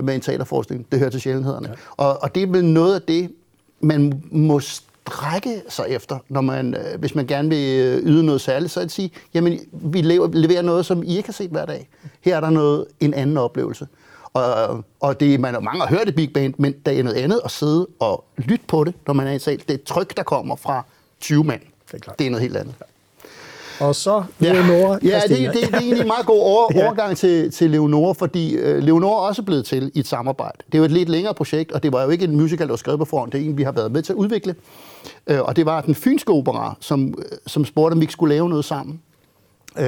med 0.00 0.14
en 0.14 0.20
teaterforestilling. 0.20 0.86
Det 0.92 0.98
hører 0.98 1.10
til 1.10 1.20
sjældenhederne. 1.20 1.68
Ja. 1.68 1.74
Og, 1.96 2.22
og 2.22 2.34
det 2.34 2.42
er 2.42 2.46
vel 2.46 2.64
noget 2.64 2.94
af 2.94 3.02
det, 3.02 3.30
man 3.80 4.22
må 4.30 4.60
strække 5.08 5.62
sig 5.68 5.84
efter, 5.88 6.18
når 6.28 6.40
man, 6.40 6.74
øh, 6.74 7.00
hvis 7.00 7.14
man 7.14 7.26
gerne 7.26 7.48
vil 7.48 7.80
øh, 7.80 8.02
yde 8.02 8.26
noget 8.26 8.40
særligt, 8.40 8.72
så 8.72 8.80
at 8.80 8.90
sige, 8.90 9.10
jamen, 9.34 9.58
vi 9.72 10.00
leverer 10.02 10.62
noget, 10.62 10.86
som 10.86 11.02
I 11.02 11.16
ikke 11.16 11.28
har 11.28 11.32
set 11.32 11.50
hver 11.50 11.66
dag. 11.66 11.88
Her 12.20 12.36
er 12.36 12.40
der 12.40 12.50
noget, 12.50 12.86
en 13.00 13.14
anden 13.14 13.36
oplevelse. 13.36 13.88
Og, 14.32 14.84
og 15.00 15.20
det, 15.20 15.40
man 15.40 15.56
mange 15.62 15.80
har 15.80 15.88
hørt 15.88 16.06
det 16.06 16.14
Big 16.14 16.32
Band, 16.32 16.54
men 16.58 16.74
der 16.86 16.92
er 16.92 17.02
noget 17.02 17.16
andet 17.16 17.40
at 17.44 17.50
sidde 17.50 17.86
og 17.98 18.24
lytte 18.36 18.64
på 18.68 18.84
det, 18.84 18.94
når 19.06 19.14
man 19.14 19.26
er 19.26 19.32
i 19.32 19.38
sal. 19.38 19.62
Det 19.68 19.70
er 19.70 19.84
tryk, 19.86 20.16
der 20.16 20.22
kommer 20.22 20.56
fra 20.56 20.84
20 21.20 21.44
mand. 21.44 21.60
Det 21.86 21.94
er, 21.94 21.98
klart. 21.98 22.18
det 22.18 22.26
er 22.26 22.30
noget 22.30 22.42
helt 22.42 22.56
andet. 22.56 22.74
Og 23.80 23.94
så 23.94 24.24
Leonora 24.38 24.98
Ja, 25.02 25.08
ja 25.08 25.20
det, 25.28 25.38
det, 25.38 25.54
det 25.54 25.74
er 25.74 25.78
egentlig 25.78 26.00
en 26.00 26.06
meget 26.06 26.26
god 26.26 26.40
over, 26.40 26.64
overgang 26.84 27.16
til, 27.16 27.50
til 27.50 27.70
Leonora, 27.70 28.12
fordi 28.12 28.56
uh, 28.56 28.78
Leonora 28.78 29.24
er 29.24 29.28
også 29.28 29.42
blevet 29.42 29.64
til 29.64 29.90
i 29.94 29.98
et 29.98 30.06
samarbejde. 30.06 30.58
Det 30.66 30.74
er 30.74 30.78
jo 30.78 30.84
et 30.84 30.90
lidt 30.90 31.08
længere 31.08 31.34
projekt, 31.34 31.72
og 31.72 31.82
det 31.82 31.92
var 31.92 32.02
jo 32.02 32.08
ikke 32.08 32.24
en 32.24 32.36
musical, 32.36 32.66
der 32.66 32.72
var 32.72 32.76
skrevet 32.76 32.98
på 32.98 33.04
forhånd. 33.04 33.32
Det 33.32 33.40
er 33.40 33.44
en, 33.44 33.58
vi 33.58 33.62
har 33.62 33.72
været 33.72 33.92
med 33.92 34.02
til 34.02 34.12
at 34.12 34.16
udvikle. 34.16 34.54
Uh, 35.30 35.38
og 35.38 35.56
det 35.56 35.66
var 35.66 35.80
den 35.80 35.94
fynske 35.94 36.32
opera, 36.32 36.76
som, 36.80 37.14
som 37.46 37.64
spurgte, 37.64 37.92
om 37.92 38.00
vi 38.00 38.04
ikke 38.04 38.12
skulle 38.12 38.34
lave 38.34 38.48
noget 38.48 38.64
sammen. 38.64 39.00
Uh, 39.76 39.84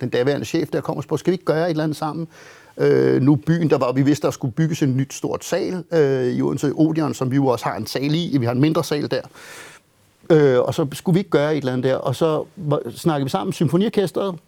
den 0.00 0.08
daværende 0.12 0.46
chef 0.46 0.68
der 0.68 0.80
kom 0.80 0.96
og 0.96 1.02
spurgte, 1.02 1.20
skal 1.20 1.30
vi 1.30 1.34
ikke 1.34 1.44
gøre 1.44 1.66
et 1.66 1.70
eller 1.70 1.84
andet 1.84 1.96
sammen? 1.96 2.28
Øh, 2.78 3.22
nu 3.22 3.36
byen, 3.36 3.70
der 3.70 3.78
var, 3.78 3.92
vi 3.92 4.02
vidste, 4.02 4.26
der 4.26 4.30
skulle 4.30 4.54
bygges 4.54 4.82
en 4.82 4.96
nyt 4.96 5.14
stort 5.14 5.44
sal 5.44 5.84
øh, 5.92 6.26
i 6.26 6.42
Odense 6.42 6.72
Odeon, 6.74 7.14
som 7.14 7.30
vi 7.30 7.36
jo 7.36 7.46
også 7.46 7.64
har 7.64 7.76
en 7.76 7.86
sal 7.86 8.14
i. 8.14 8.36
Vi 8.38 8.44
har 8.44 8.52
en 8.52 8.60
mindre 8.60 8.84
sal 8.84 9.10
der. 9.10 9.22
Øh, 10.30 10.60
og 10.60 10.74
så 10.74 10.86
skulle 10.92 11.14
vi 11.14 11.20
ikke 11.20 11.30
gøre 11.30 11.52
et 11.52 11.58
eller 11.58 11.72
andet 11.72 11.84
der. 11.84 11.96
Og 11.96 12.16
så 12.16 12.44
snakkede 12.96 13.24
vi 13.24 13.30
sammen, 13.30 13.52
symfoniorkestret, 13.52 14.38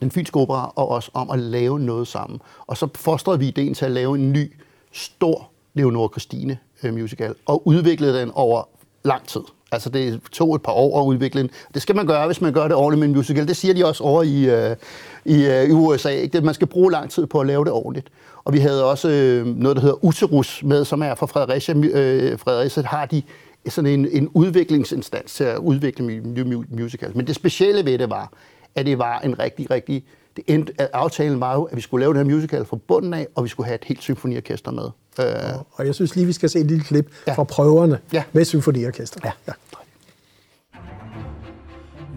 den 0.00 0.10
fynske 0.10 0.36
opera, 0.36 0.72
og 0.76 0.88
os 0.88 1.10
om 1.14 1.30
at 1.30 1.38
lave 1.38 1.80
noget 1.80 2.08
sammen. 2.08 2.40
Og 2.66 2.76
så 2.76 2.88
fostrede 2.94 3.38
vi 3.38 3.48
ideen 3.48 3.74
til 3.74 3.84
at 3.84 3.90
lave 3.90 4.14
en 4.14 4.32
ny, 4.32 4.52
stor 4.92 5.50
Leonora 5.74 6.08
Christine 6.12 6.58
øh, 6.82 6.94
musical, 6.94 7.34
og 7.46 7.66
udviklede 7.66 8.20
den 8.20 8.30
over 8.34 8.68
lang 9.02 9.26
tid. 9.26 9.40
Altså 9.72 9.90
det 9.90 10.20
tog 10.32 10.54
et 10.54 10.62
par 10.62 10.72
år 10.72 11.00
at 11.00 11.06
udvikle 11.06 11.40
den. 11.40 11.50
Det 11.74 11.82
skal 11.82 11.96
man 11.96 12.06
gøre, 12.06 12.26
hvis 12.26 12.40
man 12.40 12.52
gør 12.52 12.62
det 12.62 12.74
ordentligt 12.76 12.98
med 12.98 13.08
en 13.08 13.14
musical. 13.14 13.48
Det 13.48 13.56
siger 13.56 13.74
de 13.74 13.86
også 13.86 14.04
over 14.04 14.22
i, 14.22 14.44
øh, 14.44 14.76
i, 15.24 15.46
øh, 15.46 15.68
i 15.68 15.72
USA. 15.72 16.10
Ikke? 16.10 16.40
Man 16.40 16.54
skal 16.54 16.66
bruge 16.66 16.92
lang 16.92 17.10
tid 17.10 17.26
på 17.26 17.40
at 17.40 17.46
lave 17.46 17.64
det 17.64 17.72
ordentligt. 17.72 18.08
Og 18.44 18.52
vi 18.52 18.58
havde 18.58 18.84
også 18.84 19.08
øh, 19.08 19.46
noget, 19.46 19.76
der 19.76 19.82
hedder 19.82 20.04
Uterus 20.04 20.62
med, 20.62 20.84
som 20.84 21.02
er 21.02 21.14
fra 21.14 21.26
Fredericia. 21.26 21.74
Øh, 21.74 22.38
Fredericia 22.38 22.82
har 22.82 23.06
de 23.06 23.22
sådan 23.68 23.90
en, 23.90 24.08
en 24.08 24.28
udviklingsinstans 24.28 25.34
til 25.34 25.44
at 25.44 25.58
udvikle 25.58 26.20
musicals. 26.68 27.14
Men 27.14 27.26
det 27.26 27.34
specielle 27.34 27.84
ved 27.84 27.98
det 27.98 28.10
var, 28.10 28.32
at 28.74 28.86
det 28.86 28.98
var 28.98 29.18
en 29.18 29.38
rigtig, 29.38 29.70
rigtig... 29.70 30.04
Det 30.36 30.44
endte, 30.46 30.72
at 30.78 30.90
aftalen 30.92 31.40
var 31.40 31.54
jo, 31.54 31.62
at 31.62 31.76
vi 31.76 31.80
skulle 31.80 32.02
lave 32.02 32.14
den 32.14 32.30
her 32.30 32.36
musical 32.36 32.64
fra 32.64 32.76
bunden 32.76 33.14
af, 33.14 33.26
og 33.34 33.44
vi 33.44 33.48
skulle 33.48 33.66
have 33.66 33.74
et 33.74 33.84
helt 33.84 34.02
symfoniorkester 34.02 34.70
med. 34.70 34.84
Øh. 35.20 35.26
Og 35.72 35.86
jeg 35.86 35.94
synes 35.94 36.16
lige, 36.16 36.26
vi 36.26 36.32
skal 36.32 36.50
se 36.50 36.58
et 36.58 36.66
lille 36.66 36.84
klip 36.84 37.12
ja. 37.26 37.32
fra 37.32 37.44
prøverne 37.44 37.98
ja. 38.12 38.24
med 38.32 38.44
symfoniorkester. 38.44 39.20
Ja. 39.24 39.32
Ja. 39.48 39.52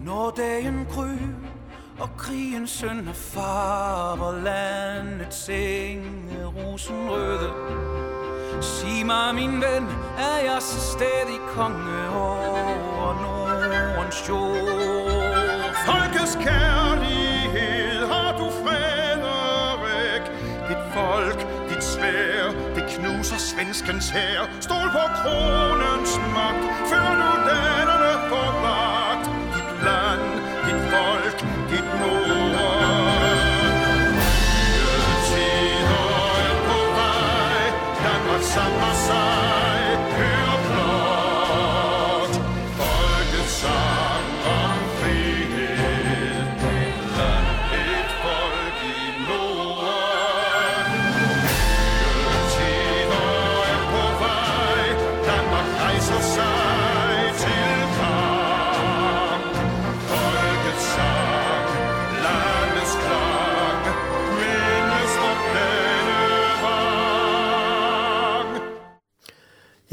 Når 0.04 0.34
dagen 0.36 0.86
kryb 0.90 1.18
og 1.98 2.08
krigen 2.18 2.66
sønder 2.66 3.12
farver 3.12 4.42
landet 4.42 5.34
senge 5.34 6.46
rosenrøde 6.46 7.50
sig 8.60 9.06
mig, 9.06 9.34
min 9.34 9.60
ven, 9.60 9.88
er 10.18 10.38
jeg 10.44 10.58
så 10.60 10.80
stadig 10.80 11.40
konge 11.56 12.08
over 12.10 13.10
Nordens 13.22 14.28
jord? 14.28 15.34
Folkets 15.86 16.34
kærlighed 16.34 18.06
har 18.06 18.38
du 18.38 18.46
Frederik. 18.62 20.24
Dit 20.68 20.82
folk, 20.94 21.40
dit 21.68 21.84
svær, 21.84 22.74
det 22.74 22.84
knuser 22.88 23.38
svenskens 23.38 24.10
hær. 24.10 24.48
Stol 24.60 24.88
på 24.92 25.04
kronens 25.20 26.12
magt, 26.36 26.64
før 26.90 27.08
nu 27.20 27.30
danerne 27.48 28.28
får 28.28 28.60
magt. 28.62 28.83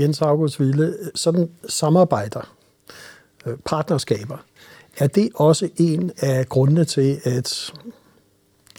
Jens 0.02 0.22
August 0.22 0.60
Ville, 0.60 0.98
sådan 1.16 1.50
samarbejder, 1.68 2.56
øh, 3.46 3.58
partnerskaber, 3.66 4.38
er 4.98 5.08
det 5.08 5.30
også 5.36 5.70
en 5.78 6.12
af 6.18 6.50
grundene 6.50 6.86
til, 6.86 7.22
at 7.24 7.72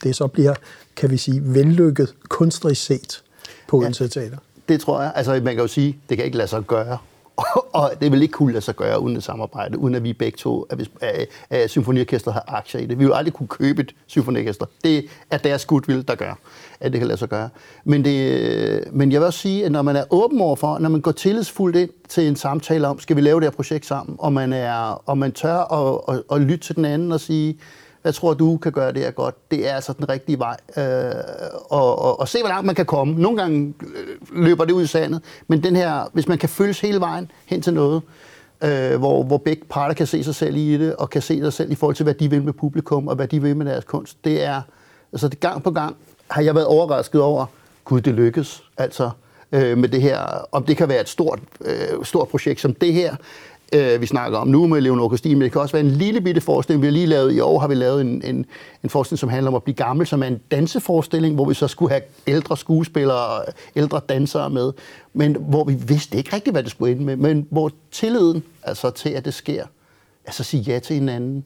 det 0.03 0.17
så 0.17 0.27
bliver, 0.27 0.55
kan 0.97 1.11
vi 1.11 1.17
sige, 1.17 1.43
vellykket 1.45 2.15
kunstnerisk 2.29 2.85
set 2.85 3.23
på 3.69 3.83
ja, 3.83 3.91
Teater? 3.91 4.39
Det 4.69 4.81
tror 4.81 5.03
jeg. 5.03 5.13
Altså, 5.15 5.33
man 5.33 5.55
kan 5.55 5.59
jo 5.59 5.67
sige, 5.67 5.99
det 6.09 6.17
kan 6.17 6.27
ikke 6.27 6.37
lade 6.37 6.49
sig 6.49 6.63
gøre 6.63 6.99
og 7.73 7.91
det 8.01 8.13
vil 8.13 8.23
ikke 8.23 8.33
kunne 8.33 8.53
lade 8.53 8.65
sig 8.65 8.77
gøre 8.77 9.01
uden 9.01 9.17
et 9.17 9.23
samarbejde, 9.23 9.79
uden 9.79 9.95
at 9.95 10.05
vi 10.05 10.13
begge 10.13 10.37
to, 10.37 10.63
at, 10.63 10.91
at, 11.01 11.29
at 11.51 11.71
symfoniorkestret 11.71 12.35
har 12.35 12.45
aktier 12.49 12.81
i 12.81 12.87
det. 12.87 12.99
Vi 12.99 13.05
vil 13.05 13.13
aldrig 13.15 13.35
kunne 13.35 13.47
købe 13.47 13.83
et 13.83 13.95
symfoniorkester. 14.07 14.67
Det 14.85 15.05
er 15.31 15.39
deres 15.39 15.65
goodwill, 15.65 16.09
der 16.09 16.15
gør, 16.15 16.39
at 16.81 16.93
det 16.93 17.01
kan 17.01 17.09
lade 17.09 17.19
sig 17.19 17.29
gøre. 17.29 17.49
Men, 17.85 18.05
det, 18.05 18.85
men 18.93 19.13
jeg 19.13 19.21
vil 19.21 19.27
også 19.27 19.39
sige, 19.39 19.65
at 19.65 19.73
når 19.73 19.83
man 19.83 19.97
er 19.97 20.05
åben 20.11 20.41
overfor, 20.41 20.79
når 20.79 20.89
man 20.89 21.01
går 21.01 21.13
tillidsfuldt 21.13 21.77
ind 21.77 21.91
til 22.09 22.29
en 22.29 22.37
samtale 22.37 22.89
om, 22.89 22.99
skal 22.99 23.17
vi 23.17 23.21
lave 23.21 23.41
det 23.41 23.47
her 23.47 23.51
projekt 23.51 23.87
sammen, 23.87 24.17
og 24.19 24.33
man, 24.33 24.53
er, 24.53 25.03
og 25.09 25.19
man 25.19 25.33
tør 25.33 25.57
at, 25.57 26.17
at, 26.17 26.23
at 26.33 26.41
lytte 26.41 26.65
til 26.67 26.77
den 26.77 26.85
anden 26.85 27.13
og 27.13 27.21
sige, 27.21 27.59
hvad 28.03 28.13
tror 28.13 28.35
du 28.35 28.57
kan 28.57 28.73
gøre 28.73 28.93
det 28.93 29.03
her 29.03 29.11
godt? 29.11 29.51
Det 29.51 29.69
er 29.69 29.75
altså 29.75 29.93
den 29.93 30.09
rigtige 30.09 30.39
vej. 30.39 30.57
Øh, 30.77 31.13
og, 31.71 31.99
og, 31.99 32.21
og 32.21 32.29
se, 32.29 32.39
hvor 32.39 32.49
langt 32.49 32.67
man 32.67 32.75
kan 32.75 32.87
komme. 32.87 33.15
Nogle 33.15 33.39
gange 33.39 33.75
øh, 33.83 34.43
løber 34.45 34.65
det 34.65 34.73
ud 34.73 34.83
i 34.83 34.87
sandet, 34.87 35.21
men 35.49 35.63
den 35.63 35.77
her, 35.77 36.11
hvis 36.13 36.29
man 36.29 36.39
kan 36.39 36.49
følges 36.49 36.81
hele 36.81 37.01
vejen 37.01 37.31
hen 37.47 37.63
til 37.63 37.75
noget, 37.75 38.03
øh, 38.63 38.99
hvor, 38.99 39.23
hvor 39.23 39.39
begge 39.39 39.63
parter 39.71 39.95
kan 39.95 40.07
se 40.07 40.25
sig 40.25 40.35
selv 40.35 40.57
i 40.57 40.79
det, 40.79 40.97
og 40.97 41.11
kan 41.11 41.23
se 41.23 41.41
sig 41.41 41.53
selv 41.53 41.73
i 41.73 41.75
forhold 41.75 41.97
til, 41.97 42.05
hvad 42.05 42.15
de 42.15 42.31
vil 42.31 42.43
med 42.43 42.53
publikum, 42.53 43.09
og 43.09 43.17
hvad 43.17 43.29
de 43.29 43.43
vil 43.43 43.57
med 43.57 43.67
deres 43.67 43.85
kunst, 43.85 44.25
det 44.25 44.45
er, 44.45 44.63
altså 45.13 45.29
det 45.29 45.41
gang 45.41 45.63
på 45.63 45.71
gang 45.71 45.97
har 46.29 46.43
jeg 46.43 46.55
været 46.55 46.67
overrasket 46.67 47.21
over, 47.21 47.47
gud, 47.85 48.01
det 48.01 48.15
lykkes, 48.15 48.63
altså 48.77 49.11
øh, 49.53 49.79
med 49.79 49.89
det 49.89 50.03
her, 50.03 50.19
om 50.53 50.65
det 50.65 50.77
kan 50.77 50.89
være 50.89 51.01
et 51.01 51.09
stort, 51.09 51.39
øh, 51.65 52.05
stort 52.05 52.29
projekt 52.29 52.61
som 52.61 52.75
det 52.75 52.93
her, 52.93 53.17
øh, 53.73 54.01
vi 54.01 54.07
snakker 54.07 54.39
om 54.39 54.49
nu 54.49 54.67
med 54.67 54.81
Leonor 54.81 55.09
Christine, 55.09 55.35
men 55.35 55.43
det 55.43 55.53
kan 55.53 55.61
også 55.61 55.73
være 55.73 55.85
en 55.85 55.91
lille 55.91 56.21
bitte 56.21 56.41
forestilling. 56.41 56.83
Vi 56.83 56.87
har 56.87 56.93
lige 56.93 57.07
lavet, 57.07 57.33
i 57.33 57.41
år 57.41 57.59
har 57.59 57.69
vi 57.69 57.75
lavet 57.75 58.01
en, 58.01 58.23
en, 58.25 58.47
en 58.83 58.91
forestilling, 58.91 59.19
som 59.19 59.29
handler 59.29 59.51
om 59.51 59.55
at 59.55 59.63
blive 59.63 59.75
gammel, 59.75 60.07
som 60.07 60.23
er 60.23 60.27
en 60.27 60.41
danseforestilling, 60.51 61.35
hvor 61.35 61.45
vi 61.45 61.55
så 61.55 61.69
skulle 61.69 61.91
have 61.91 62.03
ældre 62.27 62.57
skuespillere 62.57 63.27
og 63.27 63.45
ældre 63.77 64.01
dansere 64.09 64.51
med, 64.51 64.73
men 65.13 65.37
hvor 65.41 65.65
vi 65.65 65.75
vidste 65.75 66.19
ikke 66.19 66.33
rigtigt, 66.33 66.55
hvad 66.55 66.63
det 66.63 66.71
skulle 66.71 66.93
ende 66.93 67.05
med, 67.05 67.17
men 67.17 67.47
hvor 67.51 67.71
tilliden 67.93 68.43
altså 68.63 68.91
til, 68.91 69.11
at 69.11 69.25
det 69.25 69.35
sker, 69.35 69.65
altså 70.27 70.45
sige 70.45 70.63
ja 70.63 70.79
til 70.79 70.95
hinanden, 70.95 71.45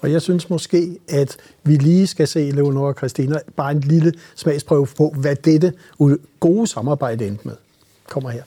og 0.00 0.12
jeg 0.12 0.22
synes 0.22 0.50
måske, 0.50 0.98
at 1.08 1.36
vi 1.64 1.76
lige 1.76 2.06
skal 2.06 2.28
se 2.28 2.50
Leonora 2.50 2.88
og 2.88 2.94
Christina 2.94 3.38
bare 3.56 3.70
en 3.70 3.80
lille 3.80 4.12
smagsprøve 4.34 4.86
på, 4.96 5.14
hvad 5.16 5.36
dette 5.36 5.72
gode 6.40 6.66
samarbejde 6.66 7.26
endte 7.26 7.48
med. 7.48 7.56
Kommer 8.08 8.30
her. 8.30 8.42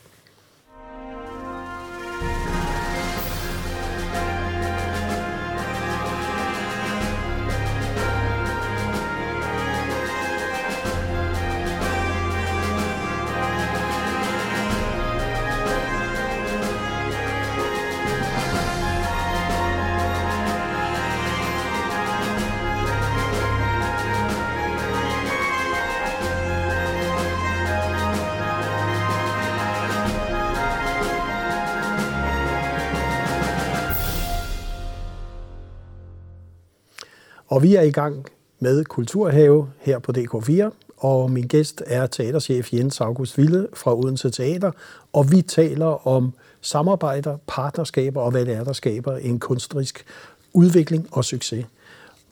Og 37.51 37.63
vi 37.63 37.75
er 37.75 37.81
i 37.81 37.91
gang 37.91 38.25
med 38.59 38.83
Kulturhave 38.85 39.69
her 39.79 39.99
på 39.99 40.11
DK4, 40.17 40.69
og 40.97 41.31
min 41.31 41.47
gæst 41.47 41.83
er 41.87 42.07
teaterchef 42.07 42.73
Jens 42.73 43.01
August 43.01 43.37
Ville 43.37 43.67
fra 43.73 43.95
Odense 43.97 44.29
Teater, 44.29 44.71
og 45.13 45.31
vi 45.31 45.41
taler 45.41 46.07
om 46.07 46.33
samarbejder, 46.61 47.37
partnerskaber 47.47 48.21
og 48.21 48.31
hvad 48.31 48.45
det 48.45 48.55
er, 48.55 48.63
der 48.63 48.73
skaber 48.73 49.17
en 49.17 49.39
kunstnerisk 49.39 50.05
udvikling 50.53 51.07
og 51.11 51.25
succes. 51.25 51.65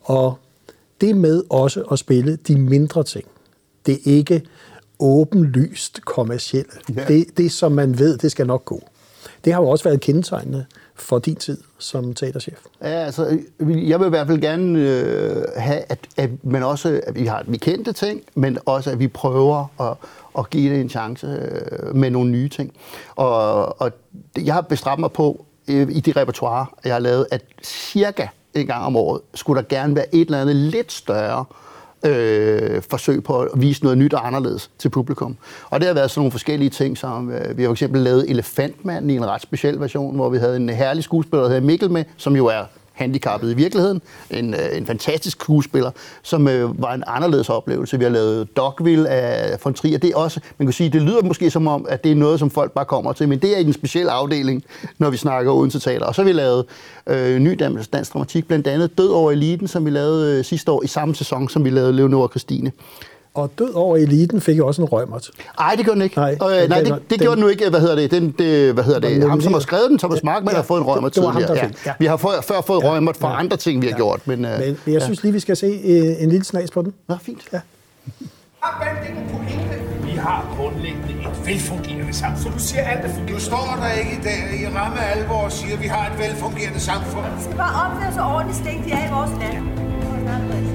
Og 0.01 0.37
det 1.01 1.17
med 1.17 1.43
også 1.49 1.81
at 1.91 1.99
spille 1.99 2.35
de 2.35 2.59
mindre 2.59 3.03
ting. 3.03 3.25
Det 3.85 3.93
er 3.93 3.99
ikke 4.05 4.43
åbenlyst 4.99 6.01
kommercielle. 6.05 6.71
Ja. 6.95 7.05
Det, 7.07 7.37
det, 7.37 7.51
som 7.51 7.71
man 7.71 7.99
ved, 7.99 8.17
det 8.17 8.31
skal 8.31 8.47
nok 8.47 8.65
gå. 8.65 8.83
Det 9.45 9.53
har 9.53 9.61
jo 9.61 9.69
også 9.69 9.83
været 9.83 10.01
kendetegnende 10.01 10.65
for 11.01 11.19
din 11.19 11.35
tid 11.35 11.57
som 11.77 12.13
teaterchef? 12.13 12.59
Ja, 12.81 12.87
altså, 12.87 13.39
jeg 13.59 13.99
vil 13.99 14.05
i 14.05 14.09
hvert 14.09 14.27
fald 14.27 14.41
gerne 14.41 14.79
øh, 14.79 15.43
have, 15.57 15.83
at, 15.89 15.99
at, 16.17 16.29
man 16.43 16.63
også, 16.63 17.01
at 17.07 17.15
vi 17.15 17.25
har 17.25 17.43
vi 17.47 17.57
kendte 17.57 17.93
ting, 17.93 18.21
men 18.35 18.57
også, 18.65 18.91
at 18.91 18.99
vi 18.99 19.07
prøver 19.07 19.81
at, 19.81 19.97
at 20.37 20.49
give 20.49 20.73
det 20.73 20.81
en 20.81 20.89
chance 20.89 21.27
øh, 21.27 21.95
med 21.95 22.09
nogle 22.09 22.31
nye 22.31 22.49
ting. 22.49 22.73
Og, 23.15 23.81
og 23.81 23.91
jeg 24.37 24.53
har 24.53 24.61
bestræbt 24.61 24.99
mig 24.99 25.11
på, 25.11 25.45
øh, 25.67 25.87
i 25.91 25.99
de 25.99 26.11
repertoire, 26.11 26.65
jeg 26.83 26.93
har 26.93 26.99
lavet, 26.99 27.27
at 27.31 27.41
cirka 27.63 28.27
en 28.53 28.67
gang 28.67 28.85
om 28.85 28.95
året 28.95 29.21
skulle 29.33 29.61
der 29.61 29.67
gerne 29.67 29.95
være 29.95 30.15
et 30.15 30.25
eller 30.25 30.41
andet 30.41 30.55
lidt 30.55 30.91
større 30.91 31.45
øh, 31.49 31.68
øh, 32.05 32.81
forsøg 32.89 33.23
på 33.23 33.39
at 33.39 33.49
vise 33.55 33.83
noget 33.83 33.97
nyt 33.97 34.13
og 34.13 34.27
anderledes 34.27 34.71
til 34.79 34.89
publikum. 34.89 35.37
Og 35.69 35.79
det 35.79 35.87
har 35.87 35.93
været 35.93 36.11
sådan 36.11 36.19
nogle 36.19 36.31
forskellige 36.31 36.69
ting, 36.69 36.97
som 36.97 37.31
øh, 37.31 37.57
vi 37.57 37.61
har 37.61 37.67
for 37.67 37.73
eksempel 37.73 38.01
lavet 38.01 38.29
Elefantmanden 38.29 39.09
i 39.09 39.15
en 39.15 39.25
ret 39.25 39.41
speciel 39.41 39.79
version, 39.79 40.15
hvor 40.15 40.29
vi 40.29 40.37
havde 40.37 40.55
en 40.55 40.69
herlig 40.69 41.03
skuespiller, 41.03 41.43
der 41.43 41.49
hedder 41.49 41.65
Mikkel 41.67 41.91
med, 41.91 42.03
som 42.17 42.35
jo 42.35 42.45
er 42.45 42.65
handicappet 42.99 43.51
i 43.51 43.53
virkeligheden. 43.53 44.01
En, 44.31 44.53
øh, 44.53 44.77
en 44.77 44.85
fantastisk 44.85 45.41
skuespiller, 45.41 45.91
som 46.23 46.47
øh, 46.47 46.81
var 46.81 46.93
en 46.93 47.03
anderledes 47.07 47.49
oplevelse. 47.49 47.97
Vi 47.97 48.03
har 48.03 48.11
lavet 48.11 48.57
Dogville 48.57 49.09
af 49.09 49.57
von 49.63 49.73
Trier. 49.73 49.97
Det 49.97 50.09
er 50.09 50.15
også, 50.15 50.39
man 50.57 50.65
kan 50.65 50.73
sige, 50.73 50.89
det 50.89 51.01
lyder 51.01 51.21
måske 51.21 51.49
som 51.51 51.67
om, 51.67 51.85
at 51.89 52.03
det 52.03 52.11
er 52.11 52.15
noget, 52.15 52.39
som 52.39 52.49
folk 52.49 52.71
bare 52.71 52.85
kommer 52.85 53.13
til, 53.13 53.29
men 53.29 53.39
det 53.39 53.53
er 53.53 53.57
i 53.57 53.63
en 53.63 53.73
speciel 53.73 54.07
afdeling, 54.07 54.63
når 54.97 55.09
vi 55.09 55.17
snakker 55.17 55.51
Odense 55.51 55.79
Teater. 55.79 56.05
Og 56.05 56.15
så 56.15 56.21
har 56.21 56.27
vi 56.27 56.33
lavet 56.33 56.65
øh, 57.07 57.39
ny 57.39 57.59
dansk 57.93 58.13
dramatik, 58.13 58.47
blandt 58.47 58.67
andet 58.67 58.97
Død 58.97 59.09
over 59.09 59.31
eliten, 59.31 59.67
som 59.67 59.85
vi 59.85 59.89
lavede 59.89 60.37
øh, 60.37 60.45
sidste 60.45 60.71
år 60.71 60.83
i 60.83 60.87
samme 60.87 61.15
sæson, 61.15 61.49
som 61.49 61.65
vi 61.65 61.69
lavede 61.69 61.93
Leonora 61.93 62.27
Christine. 62.27 62.71
Og 63.39 63.51
død 63.59 63.73
over 63.73 63.97
eliten 63.97 64.41
fik 64.41 64.57
jo 64.57 64.67
også 64.67 64.81
en 64.81 64.87
rømmert. 64.87 65.29
Nej, 65.59 65.75
det 65.75 65.85
gjorde 65.85 65.95
den 65.95 66.03
ikke. 66.03 66.15
Nej, 66.15 66.31
øh, 66.31 66.69
nej 66.69 66.79
det, 66.79 66.87
det 66.87 67.09
den, 67.09 67.19
gjorde 67.19 67.35
den 67.35 67.43
nu 67.43 67.47
ikke. 67.47 67.69
Hvad 67.69 67.79
hedder 67.79 67.95
det? 67.95 68.11
Den, 68.11 68.31
det 68.31 68.73
hvad 68.73 68.83
hedder 68.83 68.99
det? 68.99 69.29
Ham, 69.29 69.41
som 69.41 69.53
har 69.53 69.59
skrevet 69.59 69.89
den, 69.89 69.97
Thomas 69.97 70.23
Markmann, 70.23 70.51
ja, 70.51 70.55
har 70.55 70.63
fået 70.63 70.79
en 70.79 70.87
rømmert 70.87 71.11
tidligere. 71.11 71.55
Ja. 71.55 71.69
Ja. 71.85 71.93
Vi 71.99 72.05
har 72.05 72.17
før, 72.17 72.41
før 72.41 72.61
fået 72.61 72.83
ja, 72.83 72.89
rømmert 72.89 73.17
for 73.17 73.27
ja, 73.27 73.39
andre 73.39 73.57
ting, 73.57 73.81
vi 73.81 73.87
har 73.87 73.91
ja. 73.91 73.97
gjort. 73.97 74.27
Men, 74.27 74.45
uh, 74.45 74.51
men 74.51 74.59
jeg 74.61 74.77
ja. 74.87 74.99
synes 74.99 75.23
lige, 75.23 75.33
vi 75.33 75.39
skal 75.39 75.57
se 75.57 75.67
uh, 75.67 76.23
en 76.23 76.29
lille 76.29 76.45
snas 76.45 76.71
på 76.71 76.81
den. 76.81 76.93
Nå, 77.07 77.15
fint. 77.21 77.41
Ja. 77.53 77.59
Vi 80.03 80.15
har 80.15 80.55
grundlæggende 80.57 81.09
et 81.09 81.47
velfungerende 81.47 82.13
samfund. 82.13 82.53
Du 82.53 82.59
siger 82.59 82.83
alt 82.83 83.05
er 83.05 83.09
fungerende. 83.09 83.33
Du 83.33 83.39
står 83.39 83.77
der 83.81 83.91
ikke 83.99 84.11
i 84.11 84.23
dag 84.23 84.41
i 84.61 84.77
ramme 84.77 84.99
alvor 85.13 85.35
og 85.35 85.51
siger, 85.51 85.73
at 85.75 85.81
vi 85.81 85.87
har 85.87 86.03
et 86.11 86.19
velfungerende 86.19 86.79
samfund. 86.79 87.25
Vi 87.37 87.43
skal 87.43 87.57
bare 87.57 87.75
opføre 87.85 88.13
sig 88.13 88.23
ordentligt 88.23 88.57
stik, 88.63 88.79
de 88.85 88.91
er 88.91 89.03
i 89.09 89.11
vores 89.17 89.31
land. 89.41 89.63
Du 90.63 90.68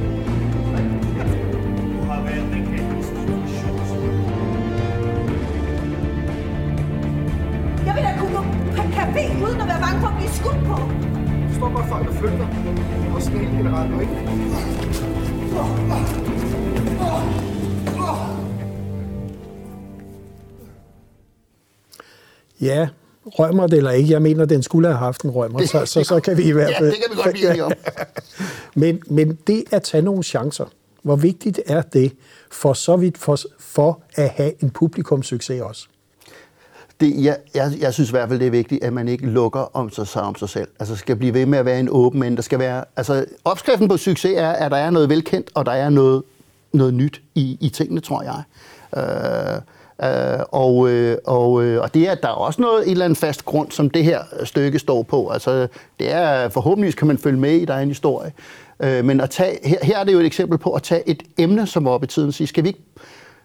café 9.14 9.44
uden 9.44 9.61
at 9.61 9.66
være 9.68 9.80
bange 9.80 10.00
for 10.00 10.09
at 10.09 10.16
blive 10.16 10.30
skudt 10.30 10.61
på. 10.68 10.75
Du 11.49 11.54
står 11.56 11.71
bare 11.71 11.88
folk, 11.88 12.06
der 12.09 12.12
flygter. 12.12 12.49
Og 13.14 13.40
helt 13.40 13.50
generelt, 13.50 13.94
og 13.94 14.00
ikke? 14.02 14.14
Ja, 22.61 22.88
rømmer 23.26 23.66
det 23.66 23.76
eller 23.76 23.90
ikke. 23.90 24.11
Jeg 24.11 24.23
mener, 24.23 24.44
den 24.44 24.62
skulle 24.62 24.88
have 24.88 24.99
haft 24.99 25.23
en 25.23 25.30
rømmer, 25.30 25.66
så, 25.66 25.87
så, 25.87 26.04
så 26.04 26.21
kan 26.21 26.37
vi 26.37 26.42
i 26.42 26.50
hvert 26.50 26.75
fald... 26.78 26.88
Ja, 26.88 26.94
det 26.94 27.02
kan 27.02 27.16
vi 27.16 27.23
godt 27.23 27.35
blive 27.35 27.64
om. 27.64 27.73
men, 28.83 29.02
men 29.06 29.38
det 29.47 29.64
at 29.71 29.83
tage 29.83 30.02
nogle 30.02 30.23
chancer, 30.23 30.64
hvor 31.02 31.16
vigtigt 31.16 31.61
er 31.66 31.83
det 31.83 32.12
for 32.50 32.73
så 32.73 32.97
vidt 32.97 33.18
for, 33.18 33.38
for 33.59 34.00
at 34.14 34.28
have 34.28 34.62
en 34.62 34.71
publikumssucces 34.71 35.61
også? 35.61 35.88
Det, 37.00 37.24
jeg, 37.24 37.36
jeg, 37.54 37.72
jeg 37.80 37.94
synes 37.94 38.10
i 38.10 38.12
hvert 38.12 38.28
fald, 38.28 38.40
det 38.40 38.46
er 38.46 38.50
vigtigt, 38.50 38.84
at 38.84 38.92
man 38.92 39.08
ikke 39.08 39.26
lukker 39.26 39.76
om 39.76 39.90
sig, 39.90 40.06
sig 40.06 40.22
om 40.22 40.36
sig 40.36 40.48
selv. 40.48 40.68
Altså 40.80 40.96
skal 40.96 41.16
blive 41.16 41.34
ved 41.34 41.46
med 41.46 41.58
at 41.58 41.64
være 41.64 41.80
en 41.80 41.88
åben 41.90 42.22
end 42.22 42.36
Der 42.36 42.42
skal 42.42 42.58
være, 42.58 42.84
altså, 42.96 43.24
opskriften 43.44 43.88
på 43.88 43.96
succes 43.96 44.34
er, 44.36 44.48
at 44.48 44.70
der 44.70 44.76
er 44.76 44.90
noget 44.90 45.08
velkendt, 45.08 45.50
og 45.54 45.66
der 45.66 45.72
er 45.72 45.90
noget, 45.90 46.22
noget 46.72 46.94
nyt 46.94 47.22
i, 47.34 47.58
i 47.60 47.68
tingene, 47.68 48.00
tror 48.00 48.22
jeg. 48.22 48.42
Øh, 48.96 49.60
øh, 50.02 50.40
og, 50.52 50.90
øh, 50.90 51.18
og, 51.24 51.64
øh, 51.64 51.82
og 51.82 51.94
det 51.94 52.08
er, 52.08 52.12
at 52.12 52.22
der 52.22 52.28
er 52.28 52.32
også 52.32 52.62
noget, 52.62 52.84
en 52.84 52.90
eller 52.90 53.04
andet 53.04 53.18
fast 53.18 53.44
grund, 53.44 53.70
som 53.70 53.90
det 53.90 54.04
her 54.04 54.20
stykke 54.44 54.78
står 54.78 55.02
på. 55.02 55.28
Altså, 55.28 55.68
det 55.98 56.12
er, 56.12 56.48
forhåbentlig 56.48 56.96
kan 56.96 57.06
man 57.06 57.19
følge 57.19 57.38
med 57.38 57.52
i, 57.52 57.64
der 57.64 57.75
er 57.75 57.80
en 57.80 57.88
historie. 57.88 58.32
Øh, 58.80 59.04
men 59.04 59.21
at 59.21 59.30
tage, 59.30 59.69
her, 59.69 59.78
her 59.82 59.99
er 59.99 60.04
det 60.04 60.12
jo 60.12 60.19
et 60.19 60.26
eksempel 60.26 60.58
på 60.58 60.73
at 60.73 60.82
tage 60.82 61.08
et 61.08 61.23
emne, 61.38 61.66
som 61.66 61.84
var 61.84 61.90
oppe 61.90 62.04
i 62.04 62.08
tiden, 62.08 62.28
og 62.28 62.34
sige, 62.34 62.47
skal 62.47 62.64
vi 62.64 62.69
ikke 62.69 62.82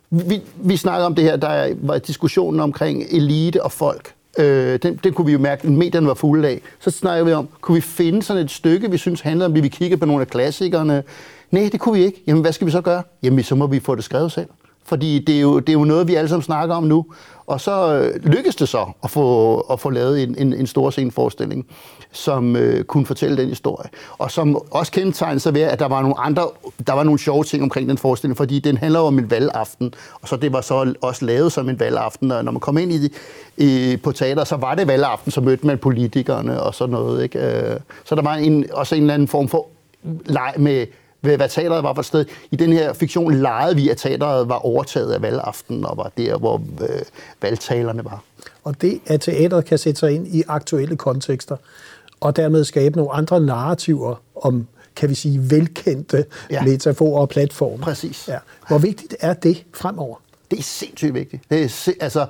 vi, 0.09 0.41
vi 0.55 0.77
snakker 0.77 1.05
om 1.05 1.15
det 1.15 1.23
her, 1.23 1.35
der 1.35 1.75
var 1.81 1.97
diskussionen 1.97 2.59
omkring 2.59 3.03
elite 3.11 3.63
og 3.63 3.71
folk. 3.71 4.13
Øh, 4.39 4.79
den, 4.83 4.99
den 5.03 5.13
kunne 5.13 5.25
vi 5.25 5.31
jo 5.31 5.39
mærke, 5.39 5.63
at 5.63 5.69
medierne 5.69 6.07
var 6.07 6.13
fulde 6.13 6.47
af. 6.47 6.61
Så 6.79 6.91
snakker 6.91 7.25
vi 7.25 7.33
om, 7.33 7.47
kunne 7.61 7.75
vi 7.75 7.81
finde 7.81 8.23
sådan 8.23 8.43
et 8.43 8.51
stykke, 8.51 8.91
vi 8.91 8.97
synes 8.97 9.21
handler 9.21 9.45
om, 9.45 9.55
vi 9.55 9.61
vil 9.61 9.71
kigge 9.71 9.97
på 9.97 10.05
nogle 10.05 10.21
af 10.21 10.27
klassikerne? 10.27 11.03
Nej, 11.51 11.69
det 11.71 11.79
kunne 11.79 11.99
vi 11.99 12.05
ikke. 12.05 12.23
Jamen, 12.27 12.41
hvad 12.41 12.53
skal 12.53 12.67
vi 12.67 12.71
så 12.71 12.81
gøre? 12.81 13.03
Jamen, 13.23 13.43
så 13.43 13.55
må 13.55 13.67
vi 13.67 13.79
få 13.79 13.95
det 13.95 14.03
skrevet 14.03 14.31
selv. 14.31 14.47
Fordi 14.85 15.19
det 15.19 15.35
er, 15.35 15.41
jo, 15.41 15.59
det 15.59 15.69
er 15.69 15.73
jo 15.73 15.83
noget, 15.83 16.07
vi 16.07 16.15
alle 16.15 16.29
sammen 16.29 16.43
snakker 16.43 16.75
om 16.75 16.83
nu. 16.83 17.05
Og 17.47 17.61
så 17.61 17.93
øh, 17.93 18.25
lykkedes 18.25 18.55
det 18.55 18.69
så 18.69 18.85
at 19.03 19.09
få, 19.09 19.59
at 19.59 19.79
få 19.79 19.89
lavet 19.89 20.23
en, 20.23 20.35
en, 20.37 20.53
en 20.53 20.67
stor 20.67 20.89
sceneforestilling, 20.89 21.65
som 22.11 22.55
øh, 22.55 22.83
kunne 22.83 23.05
fortælle 23.05 23.37
den 23.37 23.49
historie. 23.49 23.89
Og 24.17 24.31
som 24.31 24.61
også 24.71 24.91
kendetegnede 24.91 25.39
sig 25.39 25.53
ved, 25.53 25.61
at 25.61 25.79
der 25.79 25.87
var 25.87 26.01
nogle 26.01 26.19
andre, 26.19 26.43
der 26.87 26.93
var 26.93 27.03
nogle 27.03 27.19
sjove 27.19 27.43
ting 27.43 27.63
omkring 27.63 27.89
den 27.89 27.97
forestilling, 27.97 28.37
fordi 28.37 28.59
den 28.59 28.77
handler 28.77 28.99
om 28.99 29.19
en 29.19 29.31
valgaften. 29.31 29.93
Og 30.21 30.27
så 30.27 30.35
det 30.35 30.53
var 30.53 30.61
så 30.61 30.93
også 31.01 31.25
lavet 31.25 31.51
som 31.51 31.69
en 31.69 31.79
valgaften. 31.79 32.31
Og 32.31 32.45
når 32.45 32.51
man 32.51 32.59
kom 32.59 32.77
ind 32.77 32.91
i, 32.91 33.13
i, 33.57 33.97
på 33.97 34.11
teater, 34.11 34.43
så 34.43 34.55
var 34.55 34.75
det 34.75 34.87
valgaften, 34.87 35.31
så 35.31 35.41
mødte 35.41 35.67
man 35.67 35.77
politikerne 35.77 36.61
og 36.61 36.75
sådan 36.75 36.93
noget. 36.93 37.23
Ikke? 37.23 37.39
Øh, 37.39 37.79
så 38.03 38.15
der 38.15 38.21
var 38.21 38.35
en, 38.35 38.65
også 38.73 38.95
en 38.95 39.01
eller 39.01 39.13
anden 39.13 39.27
form 39.27 39.47
for 39.47 39.67
leg 40.25 40.53
med 40.57 40.85
hvad, 41.21 41.37
hvad 41.37 41.49
teateret 41.49 41.83
var 41.83 41.93
for 41.93 42.01
et 42.01 42.05
sted. 42.05 42.25
I 42.51 42.55
den 42.55 42.73
her 42.73 42.93
fiktion 42.93 43.33
legede 43.33 43.75
vi, 43.75 43.89
at 43.89 43.97
teateret 43.97 44.49
var 44.49 44.65
overtaget 44.65 45.11
af 45.11 45.21
valgaften 45.21 45.85
og 45.85 45.97
var 45.97 46.11
der, 46.17 46.37
hvor 46.37 46.61
øh, 46.81 47.01
valgtalerne 47.41 48.05
var. 48.05 48.23
Og 48.63 48.81
det, 48.81 48.99
at 49.05 49.21
teateret 49.21 49.65
kan 49.65 49.77
sætte 49.77 49.99
sig 49.99 50.11
ind 50.11 50.27
i 50.27 50.43
aktuelle 50.47 50.95
kontekster, 50.95 51.57
og 52.19 52.35
dermed 52.35 52.63
skabe 52.63 52.97
nogle 52.97 53.11
andre 53.11 53.39
narrativer 53.39 54.15
om, 54.35 54.67
kan 54.95 55.09
vi 55.09 55.15
sige, 55.15 55.51
velkendte 55.51 56.25
ja. 56.51 56.63
metaforer 56.63 57.21
og 57.21 57.29
platformer. 57.29 57.83
Præcis. 57.83 58.27
Ja. 58.27 58.37
Hvor 58.67 58.77
vigtigt 58.77 59.15
er 59.19 59.33
det 59.33 59.63
fremover? 59.73 60.15
Det 60.51 60.59
er 60.59 60.63
sindssygt 60.63 61.13
vigtigt. 61.13 61.43
Det 61.49 61.63
er, 61.63 61.91
altså, 62.01 62.25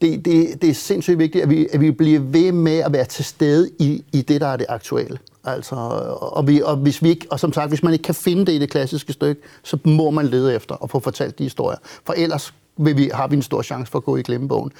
det, 0.00 0.24
det, 0.24 0.62
det 0.62 0.70
er 0.70 0.74
sindssygt 0.74 1.18
vigtigt, 1.18 1.42
at 1.42 1.50
vi, 1.50 1.68
at 1.72 1.80
vi 1.80 1.90
bliver 1.90 2.20
ved 2.20 2.52
med 2.52 2.78
at 2.78 2.92
være 2.92 3.04
til 3.04 3.24
stede 3.24 3.70
i, 3.78 4.04
i 4.12 4.22
det, 4.22 4.40
der 4.40 4.46
er 4.46 4.56
det 4.56 4.66
aktuelle. 4.68 5.18
Altså, 5.44 5.74
og, 6.20 6.46
vi, 6.46 6.62
og, 6.62 6.76
hvis 6.76 7.02
vi 7.02 7.08
ikke, 7.08 7.26
og 7.30 7.40
som 7.40 7.52
sagt, 7.52 7.68
hvis 7.68 7.82
man 7.82 7.92
ikke 7.92 8.02
kan 8.02 8.14
finde 8.14 8.46
det 8.46 8.52
i 8.52 8.58
det 8.58 8.70
klassiske 8.70 9.12
stykke, 9.12 9.42
så 9.62 9.78
må 9.84 10.10
man 10.10 10.26
lede 10.26 10.54
efter 10.54 10.74
og 10.74 10.90
få 10.90 11.00
fortalt 11.00 11.38
de 11.38 11.42
historier. 11.42 11.78
For 12.04 12.14
ellers 12.16 12.54
vil 12.76 12.96
vi, 12.96 13.10
har 13.14 13.28
vi 13.28 13.36
en 13.36 13.42
stor 13.42 13.62
chance 13.62 13.92
for 13.92 13.98
at 13.98 14.04
gå 14.04 14.16
i 14.16 14.22
glemmebogen. 14.22 14.72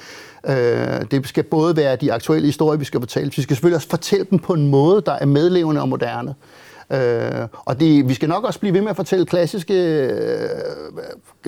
Øh, 0.45 1.01
det 1.11 1.27
skal 1.27 1.43
både 1.43 1.75
være 1.75 1.95
de 1.95 2.13
aktuelle 2.13 2.45
historier, 2.45 2.79
vi 2.79 2.85
skal 2.85 2.99
fortælle. 2.99 3.31
Vi 3.35 3.41
skal 3.41 3.55
selvfølgelig 3.55 3.75
også 3.75 3.89
fortælle 3.89 4.25
dem 4.29 4.39
på 4.39 4.53
en 4.53 4.67
måde, 4.67 5.01
der 5.05 5.11
er 5.11 5.25
medlevende 5.25 5.81
og 5.81 5.89
moderne. 5.89 6.35
Øh, 6.91 7.47
og 7.53 7.79
det, 7.79 8.09
vi 8.09 8.13
skal 8.13 8.29
nok 8.29 8.43
også 8.43 8.59
blive 8.59 8.73
ved 8.73 8.81
med 8.81 8.89
at 8.89 8.95
fortælle 8.95 9.25
klassiske, 9.25 9.73
øh, 9.73 10.49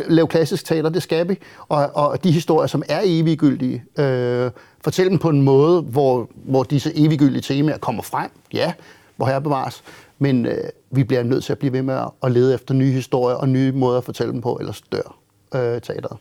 lave 0.07 0.27
klassisk 0.27 0.65
teater, 0.65 0.89
det 0.89 1.03
skal 1.03 1.29
vi. 1.29 1.37
Og, 1.69 1.89
og 1.93 2.23
de 2.23 2.31
historier, 2.31 2.67
som 2.67 2.83
er 2.89 3.01
eviggyldige, 3.03 3.83
øh, 3.99 4.51
fortælle 4.83 5.09
dem 5.09 5.19
på 5.19 5.29
en 5.29 5.41
måde, 5.41 5.81
hvor, 5.81 6.29
hvor 6.33 6.63
disse 6.63 6.91
eviggyldige 6.95 7.41
temaer 7.41 7.77
kommer 7.77 8.03
frem. 8.03 8.29
Ja, 8.53 8.73
hvor 9.15 9.25
her 9.25 9.39
bevares. 9.39 9.83
Men 10.19 10.45
øh, 10.45 10.63
vi 10.91 11.03
bliver 11.03 11.23
nødt 11.23 11.43
til 11.43 11.51
at 11.51 11.59
blive 11.59 11.73
ved 11.73 11.81
med 11.81 11.99
at 12.23 12.31
lede 12.31 12.53
efter 12.53 12.73
nye 12.73 12.91
historier 12.91 13.35
og 13.35 13.49
nye 13.49 13.71
måder 13.71 13.97
at 13.97 14.03
fortælle 14.03 14.33
dem 14.33 14.41
på, 14.41 14.57
ellers 14.59 14.81
dør 14.91 15.17
øh, 15.55 15.81
teateret. 15.81 16.17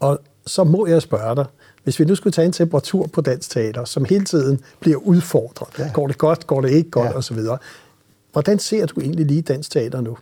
Og 0.00 0.18
så 0.46 0.64
må 0.64 0.86
jeg 0.86 1.02
spørge 1.02 1.36
dig, 1.36 1.46
hvis 1.84 2.00
vi 2.00 2.04
nu 2.04 2.14
skulle 2.14 2.32
tage 2.32 2.46
en 2.46 2.52
temperatur 2.52 3.06
på 3.06 3.20
dansk 3.20 3.50
teater, 3.50 3.84
som 3.84 4.04
hele 4.04 4.24
tiden 4.24 4.60
bliver 4.80 4.98
udfordret, 4.98 5.78
ja. 5.78 5.90
går 5.94 6.06
det 6.06 6.18
godt, 6.18 6.46
går 6.46 6.60
det 6.60 6.70
ikke 6.70 6.90
godt 6.90 7.10
ja. 7.10 7.16
osv., 7.16 7.38
hvordan 8.32 8.58
ser 8.58 8.86
du 8.86 9.00
egentlig 9.00 9.26
lige 9.26 9.42
dansk 9.42 9.70
teater 9.70 10.00
nu? 10.00 10.16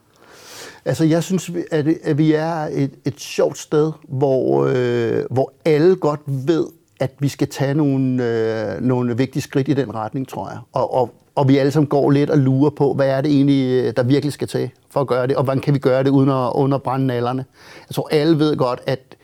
Altså, 0.84 1.04
jeg 1.04 1.22
synes, 1.22 1.50
at 1.70 2.18
vi 2.18 2.32
er 2.32 2.54
et, 2.54 2.90
et 3.04 3.20
sjovt 3.20 3.58
sted, 3.58 3.92
hvor, 4.08 4.66
øh, 4.74 5.24
hvor 5.30 5.52
alle 5.64 5.96
godt 5.96 6.20
ved, 6.26 6.66
at 7.00 7.10
vi 7.18 7.28
skal 7.28 7.48
tage 7.48 7.74
nogle, 7.74 8.24
øh, 8.24 8.80
nogle 8.80 9.16
vigtige 9.16 9.42
skridt 9.42 9.68
i 9.68 9.74
den 9.74 9.94
retning, 9.94 10.28
tror 10.28 10.50
jeg. 10.50 10.58
Og, 10.72 10.94
og, 10.94 11.14
og 11.35 11.49
vi 11.49 11.59
alle 11.59 11.73
sammen 11.73 11.88
går 11.88 12.11
lidt 12.11 12.31
og 12.31 12.38
lurer 12.38 12.70
på, 12.70 12.94
hvad 12.94 13.09
er 13.09 13.20
det 13.20 13.33
egentlig, 13.33 13.97
der 13.97 14.03
virkelig 14.03 14.33
skal 14.33 14.49
til 14.49 14.70
for 14.90 15.01
at 15.01 15.07
gøre 15.07 15.27
det, 15.27 15.37
og 15.37 15.44
hvordan 15.44 15.61
kan 15.61 15.75
vi 15.75 15.79
gøre 15.79 16.05
det 16.05 16.11
uden 16.11 16.31
at, 16.31 16.53
uden 16.55 16.73
at 16.73 16.83
brænde 16.83 17.07
nallerne. 17.07 17.44
Jeg 17.88 17.94
tror, 17.94 18.09
alle 18.11 18.38
ved 18.38 18.57
godt, 18.57 18.81
at, 18.87 19.16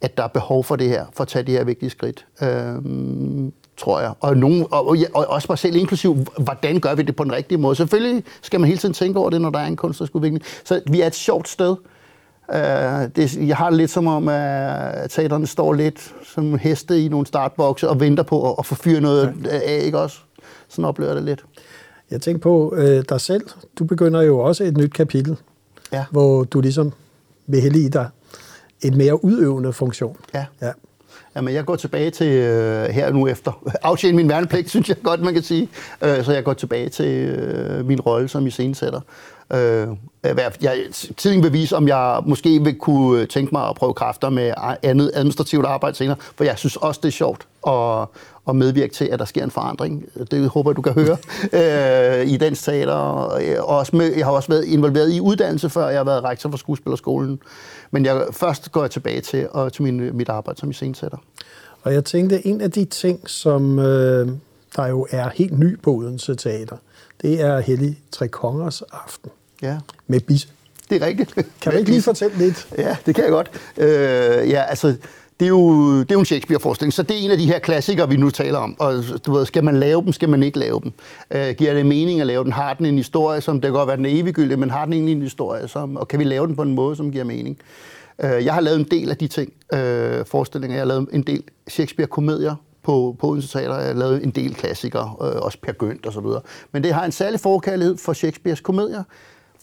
at 0.00 0.16
der 0.16 0.24
er 0.24 0.28
behov 0.28 0.64
for 0.64 0.76
det 0.76 0.88
her, 0.88 1.04
for 1.12 1.22
at 1.22 1.28
tage 1.28 1.42
det 1.42 1.54
her 1.54 1.64
vigtige 1.64 1.90
skridt. 1.90 2.26
Øhm, 2.42 3.52
tror 3.76 4.00
jeg. 4.00 4.12
Og, 4.20 4.36
nogen, 4.36 4.66
og, 4.70 4.88
og, 4.88 4.96
og 5.14 5.26
også 5.28 5.46
mig 5.50 5.58
selv 5.58 5.76
inklusiv, 5.76 6.16
hvordan 6.38 6.80
gør 6.80 6.94
vi 6.94 7.02
det 7.02 7.16
på 7.16 7.24
den 7.24 7.32
rigtige 7.32 7.58
måde? 7.58 7.76
Selvfølgelig 7.76 8.24
skal 8.42 8.60
man 8.60 8.68
hele 8.68 8.78
tiden 8.78 8.94
tænke 8.94 9.18
over 9.18 9.30
det, 9.30 9.40
når 9.40 9.50
der 9.50 9.58
er 9.58 9.66
en 9.66 9.76
kunstnerisk 9.76 10.14
udvikling. 10.14 10.44
Så 10.64 10.80
vi 10.86 11.00
er 11.00 11.06
et 11.06 11.14
sjovt 11.14 11.48
sted. 11.48 11.76
Uh, 12.48 12.58
det, 13.16 13.36
jeg 13.36 13.56
har 13.56 13.68
det 13.68 13.76
lidt 13.76 13.90
som 13.90 14.06
om, 14.06 14.28
at 14.28 15.10
teaterne 15.10 15.46
står 15.46 15.72
lidt 15.72 16.14
som 16.34 16.58
heste 16.58 17.04
i 17.04 17.08
nogle 17.08 17.26
startbokse 17.26 17.88
og 17.88 18.00
venter 18.00 18.22
på 18.22 18.50
at, 18.50 18.54
at 18.58 18.66
få 18.66 18.74
fyret 18.74 19.02
noget 19.02 19.46
af, 19.46 19.80
ikke 19.82 19.98
også? 19.98 20.18
Sådan 20.72 20.84
oplever 20.84 21.10
jeg 21.10 21.16
det 21.16 21.24
lidt. 21.24 21.44
Jeg 22.10 22.20
tænker 22.20 22.40
på 22.40 22.74
øh, 22.76 23.04
dig 23.08 23.20
selv. 23.20 23.46
Du 23.78 23.84
begynder 23.84 24.22
jo 24.22 24.38
også 24.38 24.64
et 24.64 24.76
nyt 24.76 24.92
kapitel, 24.92 25.36
ja. 25.92 26.04
hvor 26.10 26.44
du 26.44 26.60
ligesom 26.60 26.92
vil 27.46 27.76
i 27.76 27.88
dig 27.88 28.08
en 28.82 28.98
mere 28.98 29.24
udøvende 29.24 29.72
funktion. 29.72 30.16
Ja. 30.34 30.46
ja. 30.62 30.72
Jamen, 31.36 31.54
jeg 31.54 31.64
går 31.64 31.76
tilbage 31.76 32.10
til 32.10 32.26
øh, 32.26 32.84
her 32.88 33.12
nu 33.12 33.26
efter. 33.26 33.62
Aftjene 33.82 34.16
min 34.16 34.28
værnepligt, 34.28 34.70
synes 34.70 34.88
jeg 34.88 34.96
godt, 35.02 35.20
man 35.20 35.34
kan 35.34 35.42
sige. 35.42 35.68
Øh, 36.02 36.24
så 36.24 36.32
jeg 36.32 36.44
går 36.44 36.52
tilbage 36.52 36.88
til 36.88 37.28
øh, 37.28 37.86
min 37.86 38.00
rolle 38.00 38.28
som 38.28 38.46
iscenesætter. 38.46 39.00
Øh, 39.52 39.88
jeg, 40.62 40.76
tiden 41.16 41.42
vil 41.42 41.52
vise, 41.52 41.76
om 41.76 41.88
jeg 41.88 42.22
måske 42.26 42.62
vil 42.64 42.74
kunne 42.74 43.26
tænke 43.26 43.54
mig 43.54 43.68
at 43.68 43.76
prøve 43.76 43.94
kræfter 43.94 44.30
med 44.30 44.52
andet 44.82 45.10
administrativt 45.14 45.66
arbejde 45.66 45.96
senere, 45.96 46.16
for 46.36 46.44
jeg 46.44 46.58
synes 46.58 46.76
også, 46.76 47.00
det 47.02 47.08
er 47.08 47.12
sjovt 47.12 47.46
at, 47.66 48.06
at 48.48 48.56
medvirke 48.56 48.94
til, 48.94 49.04
at 49.04 49.18
der 49.18 49.24
sker 49.24 49.44
en 49.44 49.50
forandring. 49.50 50.04
Det 50.30 50.48
håber 50.48 50.70
jeg, 50.70 50.76
du 50.76 50.82
kan 50.82 50.92
høre 50.92 51.16
øh, 52.20 52.26
i 52.26 52.36
Dansk 52.36 52.64
Teater. 52.64 52.92
Og 52.92 53.78
også 53.78 53.96
med, 53.96 54.16
jeg 54.16 54.26
har 54.26 54.32
også 54.32 54.48
været 54.48 54.64
involveret 54.64 55.12
i 55.12 55.20
uddannelse, 55.20 55.70
før 55.70 55.88
jeg 55.88 55.98
har 55.98 56.04
været 56.04 56.24
rektor 56.24 56.50
for 56.50 56.56
Skuespillerskolen. 56.56 57.40
Men 57.90 58.04
jeg, 58.04 58.24
først 58.32 58.72
går 58.72 58.80
jeg 58.80 58.90
tilbage 58.90 59.20
til, 59.20 59.48
og 59.50 59.72
til 59.72 59.82
min, 59.82 60.16
mit 60.16 60.28
arbejde 60.28 60.60
som 60.60 60.70
iscenesætter. 60.70 61.18
Og 61.82 61.94
jeg 61.94 62.04
tænkte, 62.04 62.46
en 62.46 62.60
af 62.60 62.70
de 62.70 62.84
ting, 62.84 63.30
som 63.30 63.78
øh, 63.78 64.28
der 64.76 64.86
jo 64.86 65.06
er 65.10 65.28
helt 65.34 65.58
ny 65.58 65.80
på 65.80 65.94
Odense 65.94 66.34
Teater, 66.34 66.76
det 67.22 67.40
er 67.40 67.60
Hellig 67.60 67.98
Tre 68.12 68.28
Kongers 68.28 68.82
Aften 68.82 69.30
Ja, 69.62 69.78
med 70.06 70.20
Bisse. 70.20 70.48
det 70.90 71.02
er 71.02 71.06
rigtigt. 71.06 71.34
Kan 71.60 71.72
du 71.72 71.78
ikke 71.78 71.90
lige 71.90 72.02
fortælle 72.02 72.38
lidt? 72.38 72.68
Ja, 72.78 72.96
det 73.06 73.14
kan 73.14 73.24
jeg 73.24 73.30
godt. 73.30 73.50
Øh, 73.76 74.50
ja, 74.50 74.62
altså, 74.62 74.96
det 75.42 75.46
er, 75.46 75.50
jo, 75.50 76.00
det 76.00 76.10
er 76.10 76.14
jo 76.14 76.18
en 76.18 76.26
Shakespeare-forestilling, 76.26 76.92
så 76.92 77.02
det 77.02 77.16
er 77.16 77.20
en 77.24 77.30
af 77.30 77.38
de 77.38 77.46
her 77.46 77.58
klassikere, 77.58 78.08
vi 78.08 78.16
nu 78.16 78.30
taler 78.30 78.58
om. 78.58 78.76
Og 78.78 78.94
du 79.26 79.32
ved, 79.32 79.46
skal 79.46 79.64
man 79.64 79.76
lave 79.76 80.02
dem, 80.02 80.12
skal 80.12 80.28
man 80.28 80.42
ikke 80.42 80.58
lave 80.58 80.80
dem? 80.80 80.92
Øh, 81.30 81.54
giver 81.54 81.74
det 81.74 81.86
mening 81.86 82.20
at 82.20 82.26
lave 82.26 82.44
den? 82.44 82.52
Har 82.52 82.74
den 82.74 82.86
en 82.86 82.96
historie, 82.96 83.40
som 83.40 83.60
det 83.60 83.68
kan 83.68 83.72
godt 83.72 83.86
være, 83.86 83.96
den 83.96 84.06
er 84.06 84.20
eviggyldig, 84.20 84.58
men 84.58 84.70
har 84.70 84.84
den 84.84 84.92
egentlig 84.92 85.12
en 85.12 85.22
historie, 85.22 85.68
som, 85.68 85.96
og 85.96 86.08
kan 86.08 86.18
vi 86.18 86.24
lave 86.24 86.46
den 86.46 86.56
på 86.56 86.62
en 86.62 86.74
måde, 86.74 86.96
som 86.96 87.12
giver 87.12 87.24
mening? 87.24 87.58
Øh, 88.24 88.44
jeg 88.44 88.54
har 88.54 88.60
lavet 88.60 88.80
en 88.80 88.86
del 88.90 89.10
af 89.10 89.16
de 89.16 89.28
ting, 89.28 89.52
øh, 89.74 90.26
forestillinger. 90.26 90.76
Jeg 90.76 90.82
har 90.82 90.88
lavet 90.88 91.08
en 91.12 91.22
del 91.22 91.42
Shakespeare-komedier 91.68 92.54
på, 92.82 93.16
på 93.20 93.26
Odense 93.26 93.48
Teater. 93.48 93.76
Jeg 93.76 93.86
har 93.86 93.94
lavet 93.94 94.24
en 94.24 94.30
del 94.30 94.54
klassikere, 94.54 95.14
øh, 95.22 95.42
også 95.42 95.58
Per 95.62 95.72
Gynt 95.72 96.06
og 96.06 96.12
så 96.12 96.20
videre. 96.20 96.40
Men 96.72 96.84
det 96.84 96.92
har 96.92 97.04
en 97.04 97.12
særlig 97.12 97.40
forkærlighed 97.40 97.96
for 97.96 98.12
Shakespeares 98.12 98.60
komedier, 98.60 99.02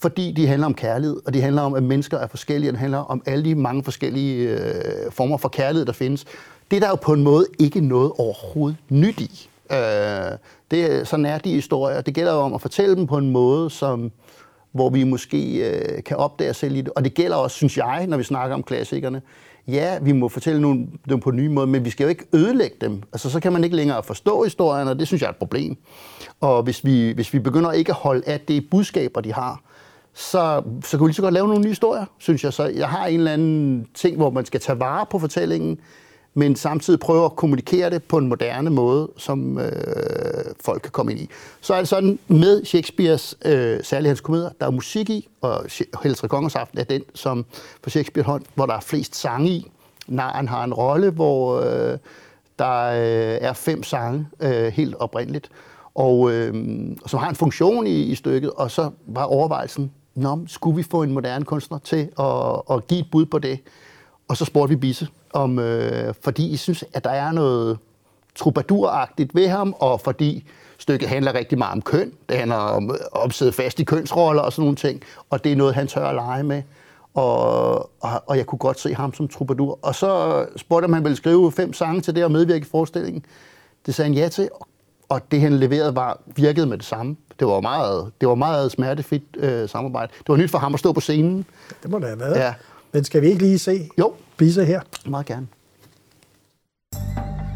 fordi 0.02 0.32
de 0.32 0.48
handler 0.48 0.66
om 0.66 0.74
kærlighed, 0.74 1.18
og 1.26 1.34
de 1.34 1.42
handler 1.42 1.62
om, 1.62 1.74
at 1.74 1.84
mennesker 1.84 2.18
er 2.18 2.28
forskellige, 2.28 2.70
og 2.70 2.74
det 2.74 2.80
handler 2.80 2.98
om 2.98 3.22
alle 3.26 3.46
de 3.46 3.56
mange 3.56 3.84
forskellige 3.84 4.50
øh, 4.50 5.12
former 5.12 5.38
for 5.38 5.50
kærlighed, 5.50 5.86
der 5.86 5.94
findes. 5.94 6.26
Det 6.72 6.78
er 6.78 6.80
der 6.80 6.90
jo 6.90 6.96
på 6.96 7.14
en 7.14 7.24
måde 7.24 7.46
ikke 7.60 7.82
noget 7.82 8.12
overhovedet 8.18 8.78
nyt 8.90 9.20
i. 9.20 9.50
Øh, 9.72 9.78
det, 10.72 11.08
sådan 11.08 11.26
er 11.26 11.38
de 11.38 11.54
historier. 11.54 12.02
Det 12.02 12.14
gælder 12.14 12.34
jo 12.34 12.40
om 12.40 12.54
at 12.54 12.62
fortælle 12.62 12.96
dem 12.96 13.08
på 13.08 13.18
en 13.18 13.30
måde, 13.30 13.70
som, 13.70 14.12
hvor 14.72 14.90
vi 14.90 15.04
måske 15.04 15.70
øh, 15.70 16.04
kan 16.04 16.18
opdage 16.18 16.50
os 16.50 16.58
selv 16.58 16.76
i 16.76 16.82
det. 16.82 16.90
Og 16.90 17.04
det 17.04 17.14
gælder 17.14 17.36
også, 17.36 17.56
synes 17.56 17.78
jeg, 17.78 18.08
når 18.08 18.18
vi 18.18 18.24
snakker 18.24 18.56
om 18.56 18.64
klassikerne. 18.64 19.22
Ja, 19.68 20.00
vi 20.02 20.12
må 20.12 20.30
fortælle 20.30 20.62
nogle, 20.62 20.88
dem 21.10 21.20
på 21.20 21.30
en 21.30 21.36
ny 21.36 21.48
måde, 21.48 21.68
men 21.68 21.86
vi 21.86 21.90
skal 21.90 22.04
jo 22.04 22.10
ikke 22.10 22.26
ødelægge 22.34 22.76
dem. 22.82 23.04
Altså, 23.14 23.30
så 23.30 23.40
kan 23.40 23.54
man 23.54 23.64
ikke 23.64 23.76
længere 23.76 24.04
forstå 24.04 24.44
historien, 24.44 24.88
og 24.88 25.00
det 25.00 25.08
synes 25.08 25.22
jeg 25.22 25.28
er 25.28 25.32
et 25.32 25.38
problem. 25.38 25.78
Og 26.40 26.64
hvis 26.64 26.86
vi, 26.86 27.12
hvis 27.12 27.34
vi 27.34 27.40
begynder 27.40 27.72
ikke 27.72 27.92
at 27.92 27.96
holde 27.96 28.24
af 28.26 28.40
det 28.40 28.70
budskaber, 28.70 29.22
de 29.22 29.34
har, 29.34 29.62
så, 30.20 30.64
så 30.84 30.98
kan 30.98 31.00
vi 31.00 31.08
lige 31.08 31.16
så 31.16 31.22
godt 31.22 31.34
lave 31.34 31.48
nogle 31.48 31.62
nye 31.62 31.70
historier, 31.70 32.06
synes 32.18 32.44
jeg. 32.44 32.54
Så 32.54 32.64
jeg 32.64 32.90
har 32.90 33.08
en 33.08 33.20
eller 33.20 33.32
anden 33.32 33.88
ting, 33.94 34.18
hvor 34.18 34.30
man 34.30 34.46
skal 34.46 34.60
tage 34.60 34.80
vare 34.80 35.06
på 35.06 35.20
fortællingen, 35.20 35.80
men 36.34 36.56
samtidig 36.56 37.00
prøve 37.00 37.26
at 37.26 37.36
kommunikere 37.36 37.90
det 37.90 38.04
på 38.04 38.18
en 38.18 38.28
moderne 38.28 38.70
måde, 38.70 39.10
som 39.18 39.58
øh, 39.58 39.72
folk 40.66 40.82
kan 40.82 40.92
komme 40.92 41.12
ind 41.12 41.22
i. 41.22 41.30
Så 41.62 41.74
er 41.74 41.78
det 41.78 41.88
sådan, 41.88 42.20
med 42.28 42.66
Shakespeares, 42.66 43.38
øh, 43.46 43.84
særligt 43.84 44.08
hans 44.08 44.22
komedier, 44.22 44.50
der 44.60 44.66
er 44.66 44.72
musik 44.72 45.10
i, 45.10 45.28
og 45.42 45.66
Heltre 46.04 46.28
Kongers 46.28 46.56
Aften 46.56 46.80
er 46.80 46.84
den, 46.84 47.04
som 47.16 47.46
på 47.82 47.90
Shakespeare 47.90 48.26
hånd, 48.26 48.44
hvor 48.56 48.66
der 48.66 48.74
er 48.74 48.80
flest 48.80 49.16
sange 49.16 49.50
i. 49.50 49.72
Naren 50.08 50.48
har 50.48 50.64
en 50.64 50.74
rolle, 50.74 51.10
hvor 51.10 51.60
øh, 51.60 51.98
der 52.60 52.86
øh, 52.86 53.38
er 53.42 53.54
fem 53.54 53.84
sange, 53.84 54.28
øh, 54.40 54.68
helt 54.68 54.96
oprindeligt, 54.96 55.50
og 55.96 56.32
øh, 56.32 56.54
som 57.06 57.20
har 57.20 57.30
en 57.30 57.36
funktion 57.36 57.88
i, 57.88 58.02
i 58.02 58.16
stykket, 58.16 58.52
og 58.52 58.72
så 58.72 58.90
var 59.08 59.24
overvejelsen, 59.24 59.92
Nå, 60.16 60.40
skulle 60.48 60.76
vi 60.76 60.84
få 60.84 61.04
en 61.04 61.12
moderne 61.12 61.46
kunstner 61.46 61.78
til 61.78 62.10
at, 62.20 62.76
at 62.76 62.88
give 62.88 63.00
et 63.00 63.08
bud 63.12 63.26
på 63.26 63.40
det? 63.40 63.60
Og 64.28 64.38
så 64.38 64.46
spurgte 64.46 64.70
vi 64.70 64.76
Bisse, 64.76 65.08
om, 65.34 65.60
øh, 65.60 66.14
fordi 66.22 66.50
I 66.50 66.58
synes, 66.58 66.84
at 66.94 67.04
der 67.04 67.10
er 67.10 67.32
noget 67.32 67.78
troubadouragtigt 68.36 69.36
ved 69.36 69.48
ham, 69.48 69.76
og 69.80 70.02
fordi 70.02 70.44
stykket 70.78 71.10
handler 71.10 71.34
rigtig 71.36 71.58
meget 71.58 71.72
om 71.72 71.82
køn. 71.82 72.14
Det 72.30 72.38
handler 72.38 72.56
om 72.56 72.96
at 73.26 73.34
sidde 73.34 73.52
fast 73.52 73.80
i 73.80 73.84
kønsroller 73.84 74.42
og 74.42 74.54
sådan 74.54 74.64
nogle 74.64 74.76
ting, 74.76 75.02
og 75.30 75.44
det 75.44 75.52
er 75.52 75.56
noget, 75.56 75.76
han 75.76 75.88
tør 75.88 76.06
at 76.06 76.16
lege 76.16 76.44
med. 76.44 76.64
Og, 77.14 77.76
og, 78.00 78.24
og 78.26 78.38
jeg 78.38 78.46
kunne 78.46 78.60
godt 78.60 78.80
se 78.80 78.94
ham 78.94 79.14
som 79.14 79.28
troubadour. 79.28 79.80
Og 79.82 79.96
så 79.96 80.46
spurgte 80.56 80.86
om 80.86 80.94
han 80.94 81.04
ville 81.04 81.16
skrive 81.16 81.52
fem 81.52 81.74
sange 81.74 82.02
til 82.02 82.16
det 82.16 82.24
og 82.24 82.32
medvirke 82.32 82.66
i 82.66 82.70
forestillingen. 82.70 83.26
Det 83.86 83.96
sagde 83.96 84.10
han 84.10 84.18
ja 84.18 84.30
til, 84.30 84.50
og 85.10 85.32
det 85.32 85.42
han 85.42 85.54
leverede 85.54 85.96
var 85.96 86.20
virkede 86.26 86.66
med 86.66 86.78
det 86.78 86.86
samme. 86.86 87.16
Det 87.40 87.48
var 87.48 87.62
meget, 87.62 88.12
det 88.22 88.30
var 88.30 88.36
meget 88.36 88.72
smertefrit 88.72 89.24
øh, 89.38 89.70
samarbejde. 89.70 90.12
Det 90.18 90.30
var 90.30 90.36
nyt 90.36 90.52
for 90.52 90.58
ham 90.58 90.74
at 90.74 90.80
stå 90.80 90.92
på 90.94 91.00
scenen. 91.00 91.46
Det 91.84 91.92
må 91.92 92.00
det 92.00 92.08
have 92.08 92.20
været. 92.20 92.38
Ja. 92.40 92.54
Men 92.92 93.04
skal 93.04 93.22
vi 93.22 93.28
ikke 93.28 93.42
lige 93.42 93.60
se 93.60 93.90
Jo. 93.98 94.14
Bisse 94.38 94.66
her? 94.66 94.82
Meget 95.06 95.26
gerne. 95.26 95.48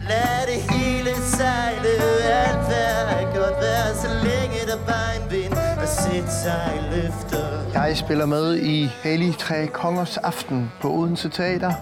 Lad 0.09 0.47
det 0.47 0.75
hele 0.75 1.09
sejle, 1.15 1.89
alt 2.23 2.67
hvad 2.67 3.03
godt 3.35 3.61
være, 3.61 3.95
så 3.95 4.07
længe 4.23 4.59
der 4.67 4.77
bare 4.87 5.15
en 5.15 5.31
vind, 5.31 5.53
og 5.53 5.87
sæt 5.87 6.33
sig 6.43 6.89
løfter. 6.91 7.43
Jeg 7.73 7.97
spiller 7.97 8.25
med 8.25 8.57
i 8.57 8.85
Hellig 9.03 9.37
Tre 9.37 9.67
Kongers 9.67 10.17
Aften 10.17 10.71
på 10.81 10.89
Odense 10.91 11.29
Teater, 11.29 11.73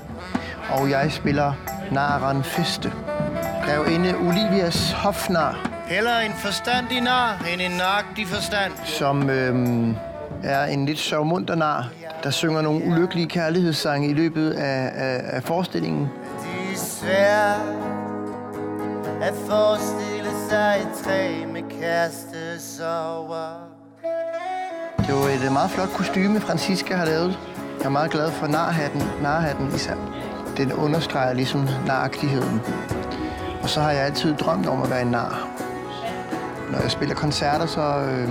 og 0.70 0.90
jeg 0.90 1.12
spiller 1.12 1.54
Naren 1.92 2.44
Feste. 2.44 2.94
Grevinde 3.66 4.16
Olivias 4.16 4.92
hofnar, 4.92 5.71
Heller 5.92 6.20
en 6.20 6.34
forstandig 6.34 7.02
nar, 7.02 7.46
end 7.54 7.62
en 7.62 7.72
nøjagtig 7.72 8.28
forstand. 8.28 8.74
som 8.86 9.30
øhm, 9.30 9.96
er 10.44 10.66
en 10.66 10.86
lidt 10.86 11.00
sørgmunter 11.00 11.56
nar, 11.56 11.90
der 12.24 12.30
synger 12.30 12.62
nogle 12.62 12.86
ulykkelige 12.86 13.28
kærlighedssange 13.28 14.10
i 14.10 14.14
løbet 14.14 14.52
af, 14.52 14.92
af, 14.96 15.22
af 15.24 15.44
forestillingen. 15.44 16.02
Det 16.02 16.74
er 16.74 16.78
svært 16.78 17.58
at 19.22 19.34
forestille 19.48 20.30
sig 20.50 20.82
et 20.82 21.04
træ 21.04 21.46
med 21.54 21.62
kærestesover. 21.80 23.70
Det 24.98 25.16
var 25.16 25.46
et 25.46 25.52
meget 25.52 25.72
flot 25.72 25.90
kostyme, 25.90 26.40
Francisca 26.40 26.96
har 26.96 27.06
lavet. 27.06 27.40
Jeg 27.80 27.86
er 27.86 27.90
meget 27.90 28.12
glad 28.12 28.32
for 28.32 28.48
narhatten, 28.48 29.04
narhatten 29.22 29.68
især. 29.76 29.96
Den 30.58 30.74
understreger 30.74 31.34
ligesom 31.34 31.68
naragtigheden. 31.88 32.62
Og 33.64 33.70
så 33.70 33.82
har 33.82 33.92
jeg 33.92 34.06
altid 34.06 34.36
drømt 34.36 34.68
om 34.68 34.82
at 34.82 34.90
være 34.90 35.02
en 35.02 35.12
nar. 35.12 35.61
Når 36.72 36.82
jeg 36.82 36.92
spiller 36.92 37.16
koncerter, 37.16 37.66
så 37.66 37.82
øh, 37.82 38.30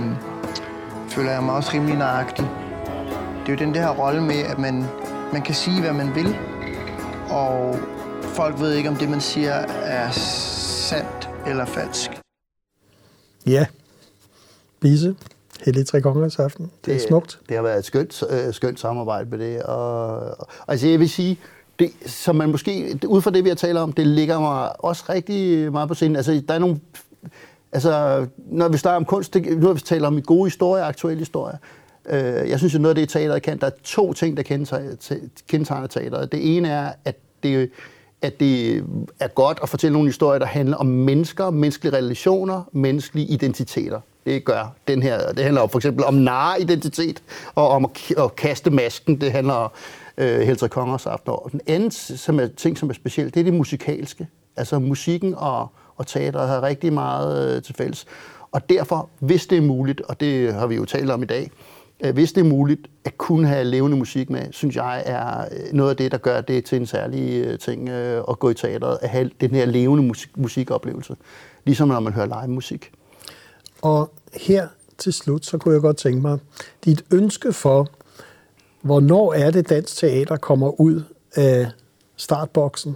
føler 1.09 1.31
jeg 1.31 1.43
mig 1.43 1.55
også 1.55 1.71
rimelig 1.73 1.97
naragtig. 1.97 2.49
Det 3.41 3.47
er 3.47 3.53
jo 3.53 3.65
den 3.65 3.73
der 3.73 3.89
rolle 3.89 4.21
med, 4.21 4.35
at 4.35 4.59
man, 4.59 4.85
man 5.33 5.41
kan 5.41 5.55
sige, 5.55 5.81
hvad 5.81 5.93
man 5.93 6.15
vil, 6.15 6.37
og 7.29 7.79
folk 8.23 8.59
ved 8.59 8.73
ikke, 8.73 8.89
om 8.89 8.95
det, 8.95 9.09
man 9.09 9.21
siger, 9.21 9.53
er 9.83 10.11
sandt 10.11 11.29
eller 11.47 11.65
falsk. 11.65 12.11
Ja. 13.45 13.65
Bisse. 14.79 15.15
Hellig 15.65 15.87
Tre 15.87 16.01
Kongers 16.01 16.39
Aften. 16.39 16.71
Det 16.85 16.95
er 16.95 16.99
smukt. 17.07 17.39
Det 17.49 17.55
har 17.55 17.63
været 17.63 17.79
et 17.79 17.85
skønt, 17.85 18.23
øh, 18.29 18.53
skønt 18.53 18.79
samarbejde 18.79 19.29
med 19.29 19.39
det. 19.39 19.63
Og, 19.63 20.15
og, 20.17 20.47
altså 20.67 20.87
jeg 20.87 20.99
vil 20.99 21.09
sige, 21.09 21.39
det, 21.79 21.91
som 22.05 22.35
man 22.35 22.51
måske, 22.51 22.93
det, 22.93 23.03
ud 23.03 23.21
fra 23.21 23.31
det, 23.31 23.43
vi 23.43 23.49
har 23.49 23.55
talt 23.55 23.77
om, 23.77 23.93
det 23.93 24.07
ligger 24.07 24.39
mig 24.39 24.85
også 24.85 25.03
rigtig 25.09 25.71
meget 25.71 25.87
på 25.87 25.93
scenen. 25.93 26.15
Altså, 26.15 26.41
der 26.47 26.53
er 26.53 26.59
nogle, 26.59 26.79
altså, 27.71 28.25
når 28.37 28.69
vi 28.69 28.77
snakker 28.77 28.97
om 28.97 29.05
kunst, 29.05 29.33
det, 29.33 29.57
nu 29.57 29.67
har 29.67 29.73
vi 29.73 29.79
talt 29.79 30.05
om 30.05 30.21
gode 30.21 30.45
historier, 30.45 30.85
aktuelle 30.85 31.19
historier. 31.19 31.57
Øh, 32.09 32.49
jeg 32.49 32.57
synes, 32.57 32.73
jo, 32.73 32.79
noget 32.79 32.97
af 32.97 33.01
det, 33.01 33.09
teateret 33.09 33.41
kan, 33.41 33.59
der 33.59 33.67
er 33.67 33.71
to 33.83 34.13
ting, 34.13 34.37
der 34.37 34.43
kendetegner, 34.43 35.87
teateret. 35.87 36.31
Det 36.31 36.57
ene 36.57 36.69
er, 36.69 36.91
at 37.05 37.15
det, 37.43 37.69
at 38.21 38.39
det 38.39 38.83
er 39.19 39.27
godt 39.27 39.59
at 39.63 39.69
fortælle 39.69 39.93
nogle 39.93 40.07
historier, 40.07 40.39
der 40.39 40.45
handler 40.45 40.77
om 40.77 40.85
mennesker, 40.85 41.49
menneskelige 41.49 41.97
relationer, 41.97 42.63
menneskelige 42.71 43.27
identiteter. 43.27 43.99
Det 44.25 44.45
gør 44.45 44.73
den 44.87 45.03
her. 45.03 45.31
Det 45.31 45.43
handler 45.43 45.67
for 45.67 45.79
eksempel 45.79 46.05
om 46.05 46.13
nareidentitet 46.13 47.23
og 47.55 47.69
om 47.69 47.85
at, 47.85 48.17
at 48.17 48.35
kaste 48.35 48.69
masken. 48.69 49.21
Det 49.21 49.31
handler 49.31 49.53
om 49.53 49.71
øh, 50.17 50.39
Heltre 50.39 50.69
Kongers 50.69 51.05
aften. 51.05 51.31
Og 51.31 51.49
den 51.51 51.61
anden 51.67 51.91
som 51.91 52.39
er, 52.39 52.47
ting, 52.47 52.77
som 52.77 52.89
er 52.89 52.93
specielt, 52.93 53.33
det 53.33 53.39
er 53.39 53.43
det 53.43 53.53
musikalske. 53.53 54.27
Altså 54.57 54.79
musikken 54.79 55.35
og, 55.37 55.67
og 56.01 56.07
teateret 56.07 56.47
har 56.47 56.63
rigtig 56.63 56.93
meget 56.93 57.55
øh, 57.55 57.61
til 57.61 57.75
fælles. 57.75 58.05
Og 58.51 58.69
derfor, 58.69 59.09
hvis 59.19 59.47
det 59.47 59.57
er 59.57 59.61
muligt, 59.61 60.01
og 60.01 60.19
det 60.19 60.53
har 60.53 60.67
vi 60.67 60.75
jo 60.75 60.85
talt 60.85 61.11
om 61.11 61.23
i 61.23 61.25
dag, 61.25 61.51
øh, 62.03 62.13
hvis 62.13 62.33
det 62.33 62.41
er 62.41 62.49
muligt 62.49 62.87
at 63.05 63.17
kunne 63.17 63.47
have 63.47 63.63
levende 63.63 63.97
musik 63.97 64.29
med, 64.29 64.41
synes 64.51 64.75
jeg 64.75 65.03
er 65.05 65.41
øh, 65.41 65.73
noget 65.73 65.89
af 65.89 65.97
det, 65.97 66.11
der 66.11 66.17
gør 66.17 66.41
det 66.41 66.65
til 66.65 66.77
en 66.77 66.85
særlig 66.85 67.45
øh, 67.45 67.59
ting 67.59 67.89
øh, 67.89 68.23
at 68.29 68.39
gå 68.39 68.49
i 68.49 68.53
teateret, 68.53 68.97
at 69.01 69.09
have 69.09 69.29
den 69.41 69.51
her 69.51 69.65
levende 69.65 70.03
musik, 70.03 70.37
musikoplevelse. 70.37 71.15
Ligesom 71.65 71.87
når 71.87 71.99
man 71.99 72.13
hører 72.13 72.41
live 72.41 72.53
musik. 72.53 72.91
Og 73.81 74.13
her 74.33 74.67
til 74.97 75.13
slut, 75.13 75.45
så 75.45 75.57
kunne 75.57 75.73
jeg 75.73 75.81
godt 75.81 75.97
tænke 75.97 76.21
mig, 76.21 76.39
dit 76.85 77.03
ønske 77.11 77.53
for, 77.53 77.87
hvornår 78.81 79.33
er 79.33 79.51
det, 79.51 79.69
dansk 79.69 79.97
teater 79.97 80.37
kommer 80.37 80.81
ud 80.81 81.01
af 81.35 81.67
startboksen, 82.15 82.95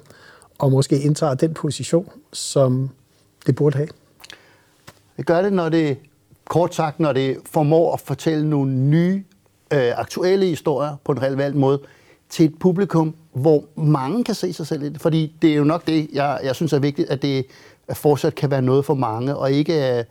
og 0.59 0.71
måske 0.71 0.99
indtager 0.99 1.33
den 1.33 1.53
position, 1.53 2.09
som 2.33 2.89
det 3.45 3.55
burde 3.55 3.77
have. 3.77 3.89
Det 5.17 5.25
gør 5.25 5.41
det, 5.41 5.53
når 5.53 5.69
det 5.69 5.97
kort 6.45 6.75
sagt, 6.75 6.99
når 6.99 7.13
det 7.13 7.37
formår 7.45 7.93
at 7.93 7.99
fortælle 7.99 8.49
nogle 8.49 8.71
nye, 8.71 9.23
øh, 9.73 9.99
aktuelle 9.99 10.45
historier 10.45 10.95
på 11.03 11.11
en 11.11 11.21
relevant 11.21 11.55
måde 11.55 11.81
til 12.29 12.45
et 12.45 12.59
publikum, 12.59 13.15
hvor 13.33 13.63
mange 13.75 14.23
kan 14.23 14.35
se 14.35 14.53
sig 14.53 14.67
selv 14.67 14.83
i 14.83 14.89
det. 14.89 15.01
Fordi 15.01 15.35
det 15.41 15.51
er 15.51 15.55
jo 15.55 15.63
nok 15.63 15.87
det, 15.87 16.09
jeg, 16.13 16.39
jeg 16.43 16.55
synes 16.55 16.73
er 16.73 16.79
vigtigt, 16.79 17.09
at 17.09 17.21
det 17.21 17.45
fortsat 17.93 18.35
kan 18.35 18.51
være 18.51 18.61
noget 18.61 18.85
for 18.85 18.93
mange, 18.93 19.35
og 19.35 19.51
ikke... 19.51 19.97
Øh, 19.97 20.03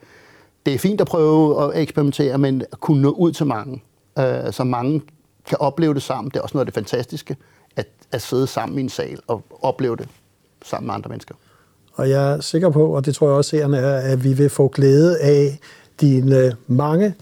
det 0.67 0.75
er 0.75 0.79
fint 0.79 1.01
at 1.01 1.07
prøve 1.07 1.65
at 1.65 1.83
eksperimentere, 1.83 2.39
men 2.39 2.63
at 2.73 2.81
kunne 2.81 3.03
nå 3.03 3.11
ud 3.11 3.33
til 3.33 3.47
mange, 3.47 3.83
øh, 4.19 4.53
så 4.53 4.65
mange 4.65 5.03
kan 5.47 5.59
opleve 5.61 5.95
det 5.95 6.03
sammen. 6.03 6.31
Det 6.31 6.37
er 6.37 6.41
også 6.41 6.57
noget 6.57 6.67
af 6.67 6.73
det 6.73 6.75
fantastiske, 6.75 7.37
at, 7.77 7.87
at 8.13 8.23
sidde 8.23 8.47
sammen 8.47 8.79
i 8.79 8.83
en 8.83 8.89
sal 8.89 9.19
og 9.27 9.43
opleve 9.63 9.97
det 9.97 10.09
sammen 10.65 10.87
med 10.87 10.95
andre 10.95 11.09
mennesker. 11.09 11.35
Og 11.95 12.11
jeg 12.11 12.33
er 12.33 12.41
sikker 12.41 12.71
på, 12.71 12.87
og 12.87 13.07
det 13.07 13.15
tror 13.15 13.29
jeg 13.29 13.37
også 13.37 13.51
seerne 13.51 13.77
er, 13.79 14.13
at 14.13 14.25
vi 14.25 14.33
vil 14.33 14.51
få 14.51 14.69
glæde 14.69 15.21
af 15.21 15.59
dine 16.01 16.39
øh, 16.39 16.53
mange 16.67 17.15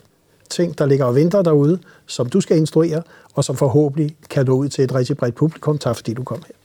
ting, 0.51 0.79
der 0.79 0.87
ligger 0.87 1.05
og 1.05 1.15
venter 1.15 1.43
derude, 1.43 1.79
som 2.07 2.29
du 2.29 2.41
skal 2.41 2.57
instruere, 2.57 3.03
og 3.35 3.45
som 3.45 3.57
forhåbentlig 3.57 4.17
kan 4.31 4.47
nå 4.47 4.53
ud 4.53 4.69
til 4.69 4.85
et 4.85 4.95
rigtig 4.95 5.17
bredt 5.17 5.35
publikum. 5.35 5.79
Tak 5.79 5.97
fordi 5.97 6.15
du 6.15 6.25
kom 6.25 6.43
her. 6.47 6.62